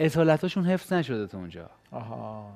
[0.00, 1.70] اصالتاشون حفظ نشده تو اونجا.
[1.90, 2.46] آها.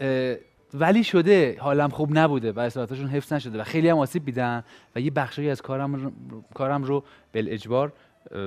[0.00, 0.36] اه،
[0.74, 1.56] ولی شده.
[1.60, 4.64] حالم خوب نبوده و اصالتشون حفظ نشده و خیلی هم آسیب بیدن
[4.96, 6.12] و یه بخشی از کارم رو,
[6.54, 7.04] کارم رو
[7.34, 7.92] اجبار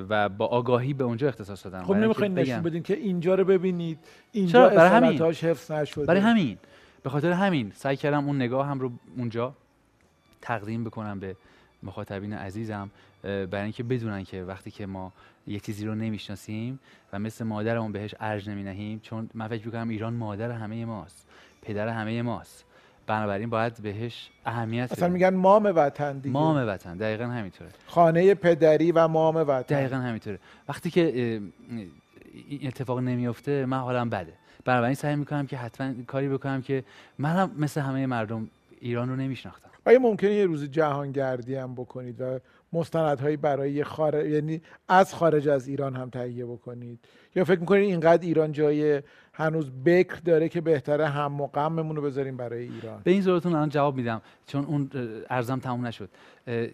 [0.10, 1.84] و با آگاهی به اونجا اختصاص دادم.
[1.84, 4.00] خب نمی‌خواین نشون بدین که اینجا رو ببینید.
[4.32, 5.22] اینجا همین.
[5.22, 6.06] حفظ نشده.
[6.06, 6.58] برای همین.
[7.04, 9.54] به خاطر همین سعی کردم اون نگاه هم رو اونجا
[10.42, 11.36] تقدیم بکنم به
[11.84, 12.92] مخاطبین عزیزم
[13.24, 15.12] برای اینکه بدونن که وقتی که ما
[15.48, 16.80] یه چیزی رو نمی‌شناسیم
[17.14, 21.28] و مثل مادرمون بهش ارج نمی چون من فکر می‌کنم ایران مادر همه ماست
[21.62, 22.66] پدر همه ماست.
[23.08, 26.34] بنابراین باید بهش اهمیت اصلا میگن مام وطن دیگه.
[26.34, 27.70] مام وطن دقیقا همینطوره.
[27.88, 29.76] خانه پدری و مام وطن.
[29.76, 30.40] دقیقا همینطوره.
[30.70, 31.02] وقتی که
[32.50, 34.34] این اتفاق نمیفته من حالم بده
[34.66, 36.84] بنابراین سعی می‌کنم که حتما کاری بکنم که
[37.18, 39.70] من هم مثل همه مردم ایران رو نمیشناختم.
[39.86, 42.40] آیا ممکنه یه روز جهانگردی هم بکنید و
[42.74, 47.00] مستندهایی برای خارج یعنی از خارج از ایران هم تهیه بکنید.
[47.36, 49.02] یا فکر می‌کنید اینقدر ایران جای
[49.34, 53.54] هنوز بکر داره که بهتره هم و غممون رو بذاریم برای ایران؟ به این صورتون
[53.56, 54.90] الان جواب میدم چون اون
[55.30, 56.10] ارزم تموم نشد.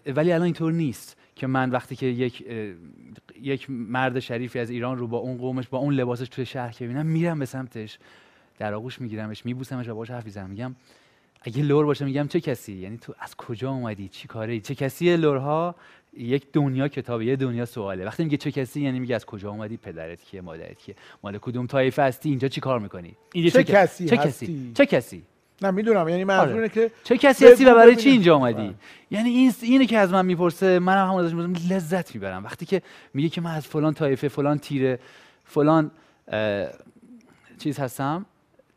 [0.06, 2.44] ولی الان اینطور نیست که من وقتی که یک
[3.40, 6.84] یک مرد شریفی از ایران رو با اون قومش با اون لباسش توی شهر که
[6.84, 7.98] ببینم میرم به سمتش
[8.58, 10.50] در آغوش میگیرمش میبوسمش و باهاش حرف می‌زنم.
[10.50, 10.74] میگم
[11.42, 15.16] اگه لور باشه میگم چه کسی؟ یعنی تو از کجا اومدی؟ چی کاره؟ چه کسی
[15.16, 15.74] لورها؟
[16.16, 18.04] یک دنیا کتابه یه دنیا سواله.
[18.04, 21.66] وقتی میگه چه کسی یعنی میگه از کجا اومدی؟ پدرت کیه؟ مادرت کیه؟ مال کدوم
[21.66, 25.22] طایفه هستی؟ اینجا چی کار می‌کنی؟ چه, چه کسی چه کسی؟ چه کسی؟
[25.62, 26.08] نه می‌دونم.
[26.08, 26.68] یعنی منظورونه آره.
[26.68, 28.74] که چه کسی هستی و برای چی اینجا اومدی؟ آره.
[29.10, 31.34] یعنی این اینه که از من می‌پرسه منم هم ازش
[31.70, 32.44] لذت می‌برم.
[32.44, 32.82] وقتی که
[33.14, 34.98] میگه که من از فلان طایفه فلان تیره
[35.44, 35.90] فلان
[37.58, 38.26] چیز هستم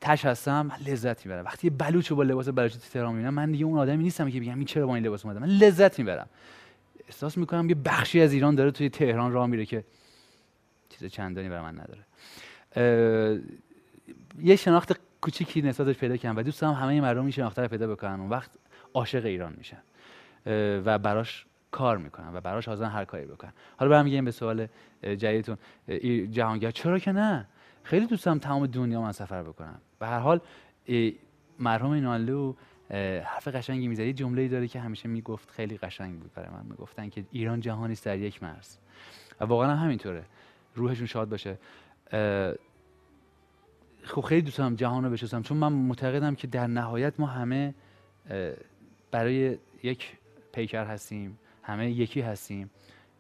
[0.02, 1.46] تش هستم من لذت می‌برم.
[1.46, 4.56] وقتی بلوچو با لباس بلوچی تو تهران می‌بینم من دیگه اون آدمی نیستم که بگم
[4.56, 5.40] این چرا با این لباس اومده.
[5.40, 6.28] من لذت می‌برم.
[7.08, 9.84] احساس می‌کنم یه بخشی از ایران داره توی تهران راه میره که
[10.90, 12.04] چیز چندانی برای من نداره.
[14.40, 17.88] یه شناخت کوچیکی نسبتش پیدا کردم و دوست دارم همه مردم این شناخت رو پیدا
[17.88, 18.20] بکنن.
[18.20, 18.52] اون وقت
[18.94, 19.82] عاشق ایران میشن.
[20.86, 23.54] و براش کار می‌کنن و براش حاضرن هر کاری بکنن.
[23.78, 24.68] حالا برمیگردیم به سوال
[25.04, 25.58] جدیدتون.
[26.32, 27.48] جهانگرد چرا که نه؟
[27.84, 30.42] خیلی دوست تمام دنیا من سفر بکنم به هر حال
[31.60, 32.54] مرحوم اینالو
[33.24, 36.66] حرف قشنگی می‌زد یه جمله‌ای داره که همیشه می‌گفت خیلی قشنگ بود برای من.
[36.66, 38.78] می‌گفتن که ایران جهانی است در یک مرز.
[39.40, 40.24] و واقعا همینطوره.
[40.76, 41.58] روحشون شاد باشه.
[44.04, 47.74] خب خیلی دوست دارم جهان رو بشناسم چون من معتقدم که در نهایت ما همه
[49.12, 50.18] برای یک
[50.54, 52.70] پیکر هستیم همه یکی هستیم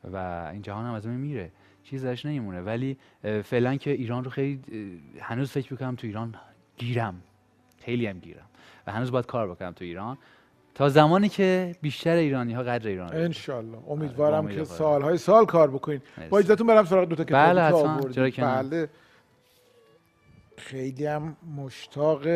[0.03, 0.17] و
[0.53, 1.51] این جهان هم از من میره.
[1.83, 2.61] چیز درش نمیمونه.
[2.61, 2.97] ولی
[3.43, 4.61] فعلا که ایران رو خیلی
[5.19, 6.35] هنوز فکر می‌کنم تو ایران
[6.81, 7.21] گیرم.
[7.85, 8.45] خیلی هم گیرم.
[8.87, 10.17] و هنوز باید کار بکنم تو ایران.
[10.75, 13.77] تا زمانی که بیشتر ایرانی ها قدر ایران انشالله.
[13.89, 16.01] امیدوارم که سالهای سال کار بکنین.
[16.29, 17.53] با اجازهتون برم سراغ دو تا کتاب
[18.13, 18.89] بله که بله.
[20.57, 22.27] خیلی هم مشتاق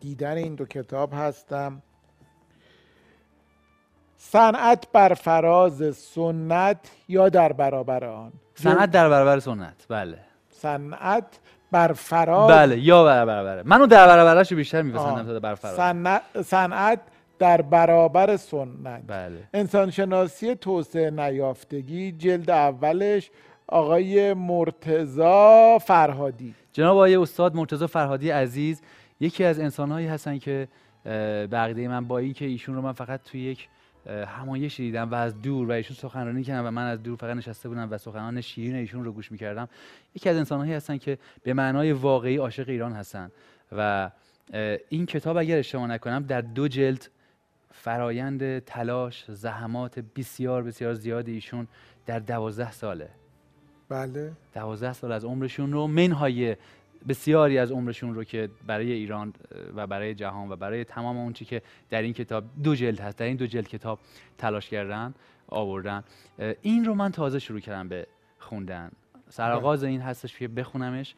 [0.00, 1.82] دیدن این دو کتاب هستم.
[4.16, 9.86] صنعت بر فراز سنت یا در برابر آن؟ صنعت در برابر سنت.
[9.88, 10.18] بله.
[10.50, 11.38] صنعت
[11.70, 17.00] بر فراز بله یا بر برابر منو در برابرش بیشتر میپسندم تا بر فراز صنعت
[17.38, 19.02] در برابر سنت.
[19.06, 19.48] بله.
[19.54, 23.30] انسانشناسی توسعه نیافتگی جلد اولش
[23.66, 26.54] آقای مرتزا فرهادی.
[26.72, 28.82] جناب آقای استاد مرتزا فرهادی عزیز
[29.20, 30.68] یکی از انسانهایی هستن که
[31.52, 33.68] بقیده من با این که ایشون رو من فقط توی یک
[34.06, 37.68] همایشی دیدم و از دور و ایشون سخنرانی کردن و من از دور فقط نشسته
[37.68, 39.68] بودم و سخنان شیرین ایشون رو گوش می‌کردم.
[40.14, 43.30] یکی از انسانهایی هستن که به معنای واقعی عاشق ایران هستن
[43.72, 44.10] و
[44.88, 47.08] این کتاب اگر اشتباه نکنم در دو جلد
[47.72, 51.68] فرایند تلاش زحمات بسیار بسیار زیاد ایشون
[52.06, 53.08] در دوازده ساله.
[53.88, 54.32] بله.
[54.54, 56.56] دوازده سال از عمرشون رو منهای
[57.08, 59.34] بسیاری از عمرشون رو که برای ایران
[59.74, 63.16] و برای جهان و برای تمام اون چی که در این کتاب دو جلد هست
[63.16, 63.98] در این دو جلد کتاب
[64.38, 65.14] تلاش کردن
[65.48, 66.04] آوردن.
[66.62, 68.06] این رو من تازه شروع کردم به
[68.38, 68.90] خوندن.
[69.28, 71.14] سرآغاز این هستش که بخونمش.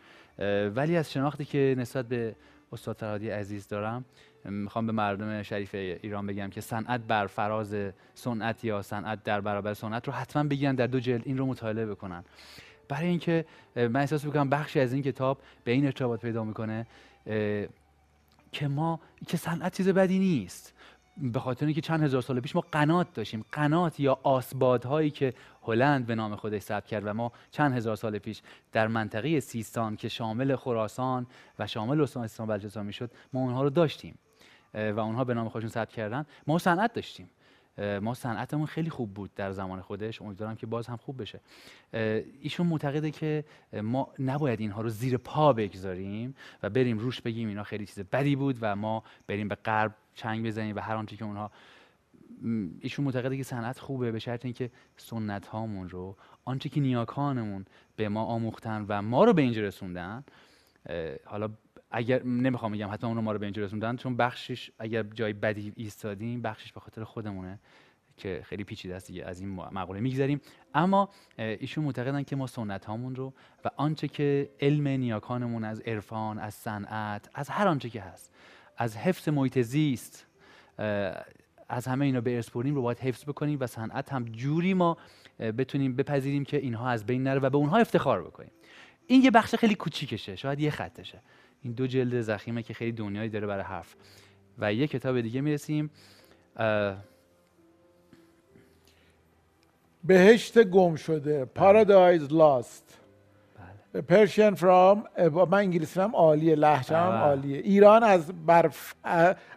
[0.75, 2.35] ولی از شناختی که نسبت به
[2.73, 4.05] استاد فرهادی عزیز دارم
[4.45, 7.77] می‌خوام به مردم شریف ایران بگم که صنعت بر فراز
[8.15, 11.87] سنت یا صنعت در برابر سنت رو حتما بگیرن در دو جلد این رو مطالعه
[11.87, 12.25] بکنن.
[12.93, 13.45] برای اینکه
[13.77, 16.87] من احساس می‌کنم بخشی از این کتاب به این ارتباط پیدا می‌کنه
[18.53, 20.75] که ما که صنعت چیز بدی نیست.
[21.17, 23.45] به خاطر اینکه چند هزار سال پیش ما قنات داشتیم.
[23.53, 28.19] قنات یا آسبادهایی که هلند به نام خودش ثبت کرد و ما چند هزار سال
[28.19, 31.27] پیش در منطقه سیستان که شامل خراسان
[31.59, 34.19] و شامل استان بلوچستان می‌شد ما اونها رو داشتیم.
[34.75, 36.27] و اونها به نام خودشون ثبت کردن.
[36.47, 37.31] ما صنعت داشتیم.
[37.79, 40.23] ما صنعتمون خیلی خوب بود در زمان خودش.
[40.23, 41.41] امیدوارم که باز هم خوب بشه.
[42.41, 43.45] ایشون معتقده که
[43.83, 48.37] ما نباید اینها رو زیر پا بگذاریم و بریم روش بگیم اینا خیلی چیز بدی
[48.37, 51.51] بود و ما بریم به غرب چنگ بزنیم و هر آنچه که اونها
[52.81, 57.65] ایشون معتقده که صنعت خوبه به شرط اینکه سنت هامون رو آنچه که نیاکانمون
[57.97, 60.25] به ما آموختن و ما رو به اینجا رسوندن
[61.25, 61.51] حالا
[61.93, 65.33] اگر نمی‌خوام بگم حتی اون رو ما رو به اینجا رسوندن چون بخشش اگر جای
[65.33, 67.59] بدی ایستادیم بخشش به خاطر خودمونه
[68.17, 70.41] که خیلی پیچیده است دیگه از این مقوله میگذریم.
[70.75, 76.39] اما ایشون معتقدن که ما سنت هامون رو و آنچه که علم نیاکانمون از عرفان
[76.39, 78.33] از صنعت از هر آنچه که هست
[78.77, 80.27] از حفظ محیط زیست
[81.69, 84.97] از همه اینا به ارث رو باید حفظ بکنیم و صنعت هم جوری ما
[85.39, 88.51] بتونیم بپذیریم که اینها از بین نره و به اونها افتخار بکنیم.
[89.07, 91.23] این یه بخش خیلی کوچیکشه شاید یه خطشه.
[91.63, 93.95] این دو جلد زخیمه که خیلی دنیایی داره برای حرف.
[94.59, 95.91] و یه کتاب دیگه می‌رسیم.
[100.05, 101.45] بهشت گم شده.
[101.45, 102.99] پارادایز لاست
[104.09, 107.59] پرشین فرام من انگلیسی هم عالیه لهجه هم عالیه.
[107.59, 108.95] ایران از برف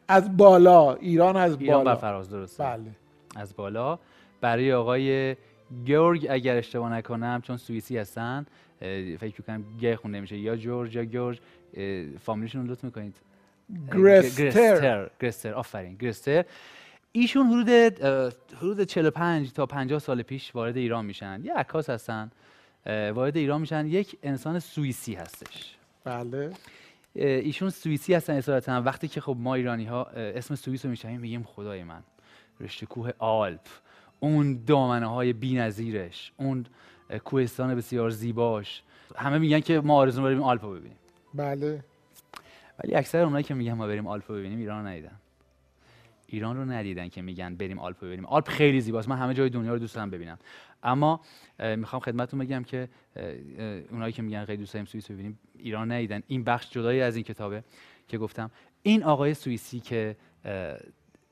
[0.08, 0.94] از بالا.
[0.94, 1.80] ایران از بالا.
[1.80, 2.64] ایران فراز درسته.
[2.64, 2.92] بله.
[3.36, 4.00] از بالا.
[4.42, 5.36] برای آقای
[5.88, 8.46] گورگ اگر اشتباه نکنم چون سوئیسی هستن.
[9.20, 10.38] فکر کنم گ خونده میشه.
[10.38, 11.40] یا جورج یا گورج
[12.20, 13.16] فامیلیشون رو لطف می‌کنید.
[13.94, 15.10] گرستر.
[15.22, 15.54] گرستر.
[15.54, 15.96] آفرین.
[15.96, 16.46] گرستر.
[17.12, 17.70] ایشون حدود
[18.58, 21.42] حدود 45 تا 50 سال پیش وارد ایران میشن.
[21.44, 22.32] یه عکاس هستن.
[22.86, 23.86] وارد ایران میشن.
[23.86, 25.76] یک انسان سوئیسی هستش.
[26.04, 26.52] بله.
[27.16, 28.82] ایشون سوئیسی هستن اصالتا.
[28.82, 32.04] وقتی که خب ما ایرانی ها اسم سوئیس رو میشنیم میگیم خدای من.
[32.60, 33.68] رشته کوه آلپ.
[34.20, 36.32] اون دامنه های بی‌نظیرش.
[36.38, 36.66] اون
[37.24, 38.84] کوهستان بسیار زیباش.
[39.16, 40.98] همه میگن که ما آرزو بریم آلپ رو ببینیم.
[41.34, 41.84] بله.
[42.84, 45.20] ولی اکثر اونایی که میگن ما بریم آلپ رو ببینیم ایران رو ندیدن.
[46.28, 48.26] ایران رو ندیدن که میگن بریم آلپ ببینیم.
[48.26, 49.10] آلپ خیلی زیباست.
[49.10, 50.38] من همه جای دنیا رو دوست دارم ببینم.
[50.84, 51.22] اما
[51.78, 52.90] می‌خوام خدمتتون بگم که
[53.92, 56.24] اونایی که میگن خیلی دوست داریم سوئیس ببینیم ایران ندیدن.
[56.28, 57.64] این بخش جدایی از این کتابه
[58.08, 58.52] که گفتم.
[58.84, 60.16] این آقای سوئیسی که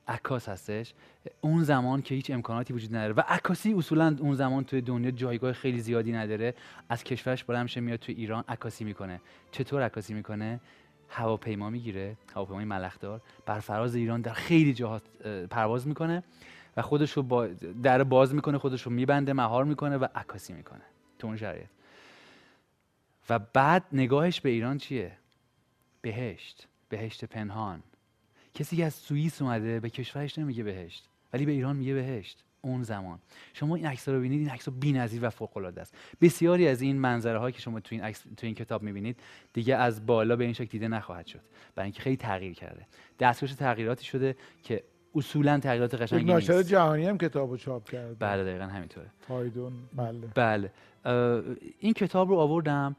[0.08, 0.94] عکاس هستش.
[1.40, 3.12] اون زمان که هیچ امکاناتی وجود نداره.
[3.12, 6.54] و عکاسی اصولا اون زمان توی دنیا جایگاه خیلی زیادی نداره.
[6.88, 9.20] از کشورش بلند میشه میاد توی ایران عکاسی می‌کنه.
[9.50, 10.60] چطور عکاسی می‌کنه؟
[11.08, 12.16] هواپیما می‌گیره.
[12.34, 13.20] هواپیمای ملخدار.
[13.46, 15.00] بر فراز ایران در خیلی جاها
[15.50, 16.22] پرواز می‌کنه.
[16.76, 17.46] و خودش رو با
[17.82, 20.82] در باز می‌کنه خودش رو میبنده مهار می‌کنه و عکاسی می‌کنه.
[21.18, 21.66] تو اون شرایط.
[23.30, 25.12] و بعد نگاهش به ایران چیه؟
[26.02, 26.66] بهشت.
[26.88, 27.82] بهشت پنهان.
[28.54, 32.82] کسی که از سوئیس اومده به کشورش نمیگه بهشت ولی به ایران میگه بهشت اون
[32.82, 33.18] زمان.
[33.54, 35.94] شما این عکس رو ببینید این عکس بی‌نظیر و فوق العاده است.
[36.20, 39.20] بسیاری از این منظره هایی که شما تو این عکس تو این کتاب می‌بینید
[39.52, 41.40] دیگه از بالا به این شکل دیده نخواهد شد.
[41.74, 42.86] برای اینکه خیلی تغییر کرده.
[43.20, 44.82] دستکش تغییراتی شده که
[45.14, 46.50] اصولا تغییرات قشنگی نیست.
[46.50, 48.14] ناشر جهانی هم کتابو چاپ کرده.
[48.14, 49.06] بله دقیقا همینطوره.
[49.28, 50.28] فایدون بله.
[50.34, 50.70] بله.
[51.78, 52.96] این کتاب رو آوردم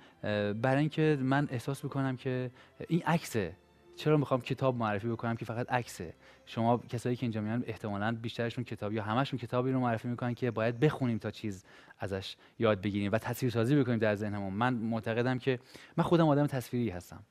[0.61, 2.51] برای اینکه من احساس بکنم که
[2.87, 3.53] این عکسه
[3.95, 6.13] چرا می‌خوام کتاب معرفی بکنم که فقط عکسه
[6.45, 10.51] شما کسایی که اینجا میان احتمالاً بیشترشون کتاب یا همشون کتابی رو معرفی می‌کنن که
[10.51, 11.63] باید بخونیم تا چیز
[11.99, 14.53] ازش یاد بگیریم و تصویرسازی بکنیم در ذهنمون.
[14.53, 15.59] من معتقدم که
[15.97, 17.23] من خودم آدم تصویری هستم.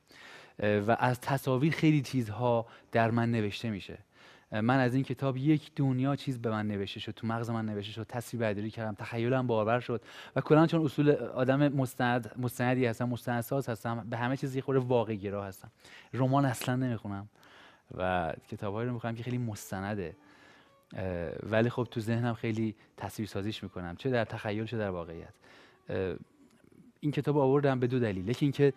[0.59, 3.97] و از تصاویر خیلی چیزها در من نوشته میشه.
[4.61, 7.91] من از این کتاب یک دنیا چیز به من نوشته شد تو مغز من نوشته
[7.91, 10.01] شد تصویر برداری کردم تخیلم باربر شد
[10.35, 14.79] و کلا چون اصول آدم مستند مستندی هستم مستندساز هستم به همه چیز یه خورده
[14.79, 15.71] واقع گرا هستم.
[16.13, 17.29] رمان اصلا نمی‌خونم
[17.97, 20.15] و کتابهایی رو می‌خونم که خیلی مستنده
[21.43, 23.95] ولی خب تو ذهنم خیلی تصویر سازیش می‌کنم.
[23.95, 25.33] چه در تخیل چه در واقعیت.
[26.99, 28.35] این کتاب آوردم به دو دلیل.
[28.39, 28.73] اینکه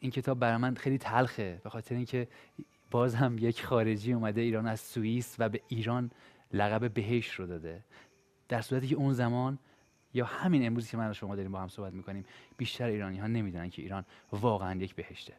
[0.00, 2.28] این کتاب برای من خیلی تلخه به خاطر اینکه
[2.90, 6.10] باز هم یک خارجی اومده ایران از سوئیس و به ایران
[6.52, 7.84] لقب بهش رو داده.
[8.48, 9.58] در صورتی که اون زمان
[10.14, 12.24] یا همین امروزی که من و شما داریم با هم صحبت می‌کنیم
[12.56, 15.32] بیشتر ایرانی ها نمی‌دونن که ایران واقعا یک بهشته.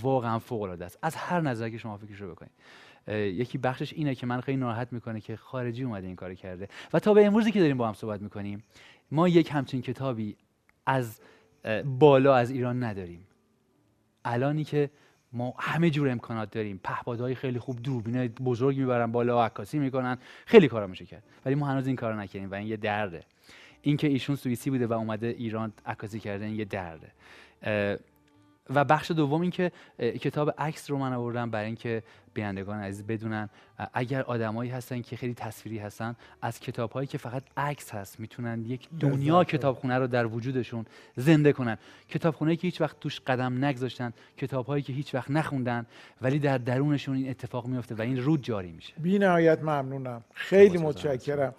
[0.00, 0.98] واقعا فوق العاده است.
[1.02, 2.52] از هر نظر که شما فکرش رو بکنید.
[3.08, 6.68] یکی بخشش اینه که من خیلی ناراحت می‌کنه که خارجی اومده این کار کرده.
[6.92, 8.62] و تا به امروزی که داریم با هم صحبت می‌کنیم
[9.10, 10.36] ما یک همچین کتابی
[10.86, 11.20] از
[11.84, 13.26] بالا از ایران نداریم.
[14.24, 14.90] الانی که
[15.34, 16.80] ما همه جور امکانات داریم.
[16.84, 20.18] پهپادهای خیلی خوب دوربین بزرگی می‌برن بالا عکاسی می‌کنن.
[20.46, 21.22] خیلی کارا میشه کرد.
[21.46, 23.22] ولی ما هنوز این کارو نکردیم و این یه درده.
[23.82, 27.08] اینکه ایشون سوئیسی بوده و اومده ایران عکاسی کرده این یه درده.
[28.70, 32.02] و بخش دوم این که اه، کتاب عکس رو من آوردم برای اینکه
[32.34, 33.48] بینندگان عزیز بدونن
[33.94, 38.64] اگر آدمایی هستن که خیلی تصویری هستن از کتاب هایی که فقط عکس هست می‌تونن
[38.66, 39.44] یک دنیا.
[39.44, 40.86] کتابخونه رو در وجودشون
[41.16, 45.86] زنده کنن کتابخونه که هیچ وقت توش قدم نگذاشتن کتاب هایی که هیچ وقت نخوندن
[46.22, 50.78] ولی در درونشون این اتفاق میفته و این رود جاری میشه بی نهایت ممنونم خیلی.
[50.78, 51.54] متشکرم.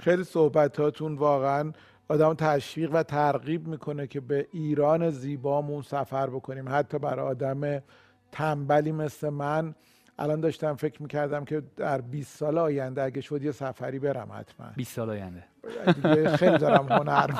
[0.00, 1.72] خیلی صحبتاتون واقعا
[2.10, 6.64] آدم تشویق و ترغیب می‌کنه که به ایران زیبامون سفر بکنیم.
[6.68, 7.82] حتی برای آدم
[8.32, 9.74] تنبلی مثل من
[10.18, 14.66] الان داشتم فکر می‌کردم که در 20 سال آینده اگه شد یه سفری برم حتما.
[14.76, 15.44] 20 سال آینده.
[15.94, 17.30] دیگه خیلی دارم هنر.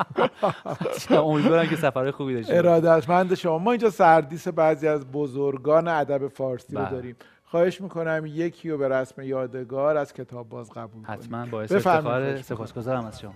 [1.23, 2.55] امیدوارم که سفرهای خوبی داشته.
[2.55, 3.57] ارادتمند شما.
[3.57, 6.91] ما اینجا سردیس بعضی از بزرگان ادب فارسی رو بله.
[6.91, 7.15] داریم.
[7.43, 12.41] خواهش می‌کنم یکی رو به رسم یادگار از کتاب باز قبول کنیم حتما باعث افتخار.
[12.41, 13.33] سپاسگزارم از شما.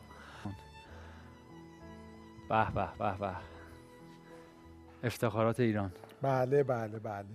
[2.49, 3.35] به به به به.
[5.03, 5.91] افتخارات ایران.
[6.21, 7.25] بله بله بله.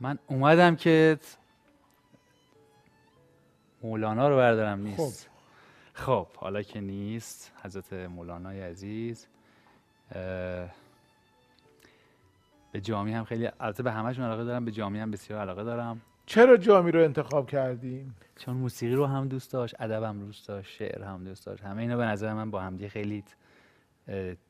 [0.00, 1.18] من اومدم که
[3.82, 5.30] مولانا رو بردارم نیست.
[5.92, 6.26] خب.
[6.36, 9.26] حالا که نیست حضرت مولانای عزیز
[12.72, 16.00] به جامی هم خیلی البته به همشون علاقه دارم به جامی هم بسیار علاقه دارم.
[16.26, 20.70] چرا جامی رو انتخاب کردین؟ چون موسیقی رو هم دوست داشت ادب هم دوست داشت
[20.70, 23.24] شعر هم دوست داشت همه اینا به نظر من با همدیگه خیلی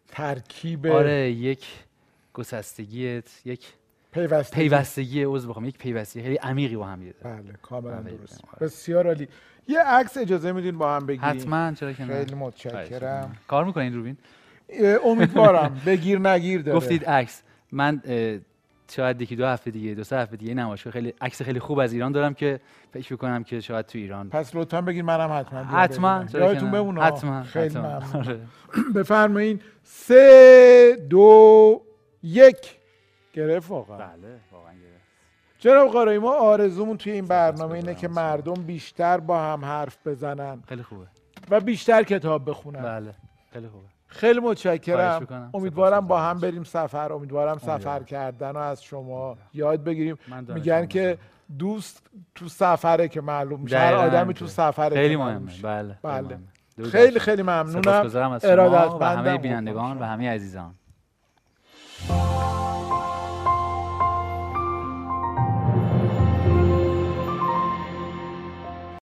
[0.09, 1.67] ترکیب آره یک
[2.35, 3.67] گسستگی یک
[4.13, 4.61] پیوستگی.
[4.61, 8.45] پیوستگی عضو بخوام یک پیوستگی خیلی عمیقی با هم بله کاملا بله، درست.
[8.45, 8.59] آره.
[8.61, 9.29] بسیار عالی.
[9.69, 12.15] یه عکس اجازه میدین با هم بگیریم حتما چرا که نه.
[12.15, 13.37] خیلی متشکرم.
[13.49, 14.17] کار می‌کنین روبین؟
[15.05, 15.81] امیدوارم.
[15.87, 16.77] بگیر نگیر داره.
[16.79, 17.43] گفتید عکس.
[17.73, 18.03] من
[18.91, 21.93] شاید یکی دو هفته دیگه دو سه هفته دیگه نمایشگاه خیلی عکس خیلی خوب از
[21.93, 22.61] ایران دارم که
[22.93, 24.29] فکر می‌کنم که شاید تو ایران.
[24.31, 26.25] پس لطفا بگین منم حتما حتما.
[26.35, 27.79] یادتون نه؟ بمونه؟ حتما خیلی.
[27.79, 28.03] ممنون.
[28.15, 28.41] آره.
[28.97, 29.61] بفرمایین.
[29.83, 31.83] سه دو
[32.23, 32.77] یک.
[33.33, 33.97] گرفت واقعا.
[33.99, 35.05] بله واقعا گرفت.
[35.59, 38.09] جناب قارایی ما آرزومون توی این برنامه اینه که.
[38.09, 41.07] مردم بیشتر با هم حرف بزنن خیلی خوبه.
[41.51, 42.83] و بیشتر کتاب بخونن.
[42.83, 43.15] بله
[43.53, 43.87] خیلی خوبه.
[44.11, 45.51] خیلی متشکرم.
[45.55, 46.39] امیدوارم با هم.
[46.41, 48.03] بریم سفر امیدوارم سفر.
[48.03, 50.19] کردن رو از شما یاد بگیریم
[50.55, 50.87] میگن.
[50.87, 51.19] که
[51.59, 55.53] دوست تو سفره که معلوم میشه هر آدمی تو سفره خیلی مهمه.
[55.63, 56.39] بله بله.
[56.91, 57.21] خیلی شما.
[57.21, 59.05] خیلی ممنونم شما و.
[59.05, 60.75] همه بینندگان و همه عزیزان